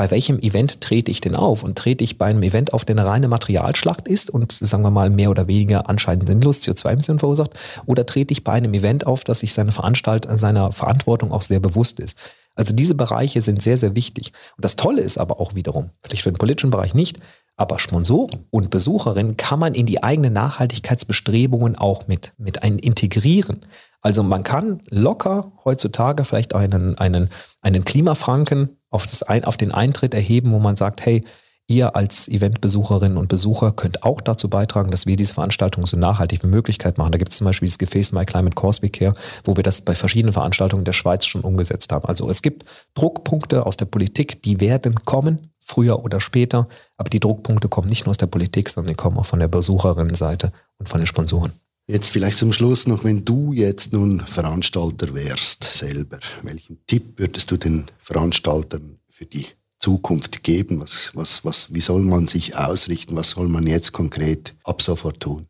bei 0.02 0.10
welchem 0.10 0.40
Event 0.40 0.80
trete 0.80 1.12
ich 1.12 1.20
denn 1.20 1.36
auf? 1.36 1.62
Und 1.62 1.78
trete 1.78 2.02
ich 2.02 2.18
bei 2.18 2.26
einem 2.26 2.42
Event 2.42 2.72
auf, 2.72 2.84
der 2.84 2.96
eine 2.96 3.06
reine 3.06 3.28
Materialschlacht 3.28 4.08
ist 4.08 4.30
und 4.30 4.50
sagen 4.50 4.82
wir 4.82 4.90
mal 4.90 5.10
mehr 5.10 5.30
oder 5.30 5.46
weniger 5.46 5.88
anscheinend 5.88 6.26
sinnlos 6.26 6.60
CO2-Emissionen 6.60 7.20
verursacht? 7.20 7.52
Oder 7.86 8.04
trete 8.04 8.32
ich 8.32 8.42
bei 8.42 8.50
einem 8.50 8.74
Event 8.74 9.06
auf, 9.06 9.22
dass 9.22 9.38
sich 9.38 9.54
seine 9.54 9.70
Veranstalt 9.70 10.26
seiner 10.40 10.72
Verantwortung 10.72 11.30
auch 11.30 11.42
sehr 11.42 11.60
bewusst 11.60 12.00
ist? 12.00 12.18
Also 12.56 12.74
diese 12.74 12.96
Bereiche 12.96 13.42
sind 13.42 13.62
sehr, 13.62 13.76
sehr 13.76 13.94
wichtig. 13.94 14.32
Und 14.56 14.64
das 14.64 14.74
Tolle 14.74 15.02
ist 15.02 15.18
aber 15.18 15.38
auch 15.38 15.54
wiederum, 15.54 15.90
vielleicht 16.02 16.24
für 16.24 16.32
den 16.32 16.38
politischen 16.38 16.72
Bereich 16.72 16.94
nicht, 16.94 17.20
aber 17.54 17.78
Sponsoren 17.78 18.46
und 18.50 18.70
Besucherinnen 18.70 19.36
kann 19.36 19.60
man 19.60 19.72
in 19.76 19.86
die 19.86 20.02
eigenen 20.02 20.32
Nachhaltigkeitsbestrebungen 20.32 21.78
auch 21.78 22.08
mit, 22.08 22.32
mit 22.38 22.64
ein 22.64 22.80
integrieren. 22.80 23.60
Also 24.00 24.24
man 24.24 24.42
kann 24.42 24.82
locker 24.90 25.52
heutzutage 25.64 26.24
vielleicht 26.24 26.56
einen, 26.56 26.98
einen, 26.98 27.30
einen 27.60 27.84
Klimafranken 27.84 28.78
auf, 28.92 29.06
das 29.06 29.24
ein, 29.24 29.44
auf 29.44 29.56
den 29.56 29.72
Eintritt 29.72 30.14
erheben, 30.14 30.52
wo 30.52 30.60
man 30.60 30.76
sagt, 30.76 31.04
hey, 31.04 31.24
ihr 31.68 31.96
als 31.96 32.28
Eventbesucherinnen 32.28 33.16
und 33.16 33.28
Besucher 33.28 33.72
könnt 33.72 34.02
auch 34.02 34.20
dazu 34.20 34.50
beitragen, 34.50 34.90
dass 34.90 35.06
wir 35.06 35.16
diese 35.16 35.34
Veranstaltung 35.34 35.86
so 35.86 35.96
nachhaltig 35.96 36.42
wie 36.42 36.48
möglich 36.48 36.78
machen. 36.96 37.12
Da 37.12 37.18
gibt 37.18 37.32
es 37.32 37.38
zum 37.38 37.46
Beispiel 37.46 37.68
das 37.68 37.78
Gefäß 37.78 38.12
My 38.12 38.24
Climate 38.24 38.54
Causeway 38.54 38.90
Care, 38.90 39.14
wo 39.44 39.56
wir 39.56 39.62
das 39.62 39.80
bei 39.80 39.94
verschiedenen 39.94 40.32
Veranstaltungen 40.32 40.84
der 40.84 40.92
Schweiz 40.92 41.24
schon 41.24 41.42
umgesetzt 41.42 41.92
haben. 41.92 42.04
Also 42.06 42.28
es 42.28 42.42
gibt 42.42 42.64
Druckpunkte 42.94 43.64
aus 43.64 43.76
der 43.76 43.86
Politik, 43.86 44.42
die 44.42 44.60
werden 44.60 44.94
kommen, 45.04 45.50
früher 45.60 46.04
oder 46.04 46.20
später, 46.20 46.68
aber 46.96 47.08
die 47.08 47.20
Druckpunkte 47.20 47.68
kommen 47.68 47.88
nicht 47.88 48.04
nur 48.04 48.10
aus 48.10 48.18
der 48.18 48.26
Politik, 48.26 48.68
sondern 48.68 48.92
die 48.92 48.96
kommen 48.96 49.16
auch 49.16 49.26
von 49.26 49.38
der 49.38 49.48
Besucherinnenseite 49.48 50.52
und 50.78 50.88
von 50.88 51.00
den 51.00 51.06
Sponsoren. 51.06 51.52
Jetzt 51.92 52.08
vielleicht 52.08 52.38
zum 52.38 52.54
Schluss 52.54 52.86
noch, 52.86 53.04
wenn 53.04 53.22
du 53.22 53.52
jetzt 53.52 53.92
nun 53.92 54.20
Veranstalter 54.20 55.12
wärst 55.12 55.62
selber, 55.62 56.20
welchen 56.40 56.78
Tipp 56.86 57.18
würdest 57.18 57.50
du 57.50 57.58
den 57.58 57.84
Veranstaltern 57.98 58.98
für 59.10 59.26
die 59.26 59.44
Zukunft 59.78 60.42
geben? 60.42 60.80
Was, 60.80 61.10
was, 61.12 61.44
was, 61.44 61.74
wie 61.74 61.82
soll 61.82 62.00
man 62.00 62.28
sich 62.28 62.56
ausrichten? 62.56 63.14
Was 63.14 63.32
soll 63.32 63.46
man 63.48 63.66
jetzt 63.66 63.92
konkret 63.92 64.54
ab 64.64 64.80
sofort 64.80 65.20
tun? 65.20 65.48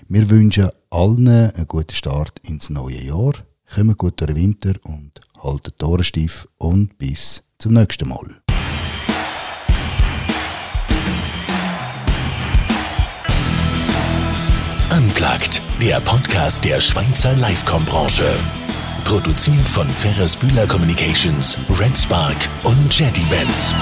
Wir 0.09 0.31
wünschen 0.31 0.71
allen 0.91 1.29
einen 1.29 1.67
guten 1.67 1.95
Start 1.95 2.39
ins 2.41 2.71
neue 2.71 3.03
Jahr, 3.03 3.35
kommen 3.75 3.97
gut 3.97 4.21
durch 4.21 4.29
den 4.29 4.37
Winter 4.37 4.73
und 4.83 5.21
halten 5.43 5.73
die 5.81 5.85
Ohren 5.85 6.05
steif 6.05 6.49
und 6.59 6.99
bis 6.99 7.43
zum 7.59 7.75
nächsten 7.75 8.09
Mal. 8.09 8.43
Unplugged, 14.91 15.63
der 15.81 16.01
Podcast 16.01 16.65
der 16.65 16.81
Schweizer 16.81 17.35
Livecom-Branche. 17.35 18.35
Produziert 19.05 19.69
von 19.69 19.89
Ferris 19.89 20.37
Bühler 20.37 20.67
Communications, 20.67 21.57
Red 21.79 21.97
Spark 21.97 22.37
und 22.65 22.99
Jet 22.99 23.17
Events. 23.19 23.75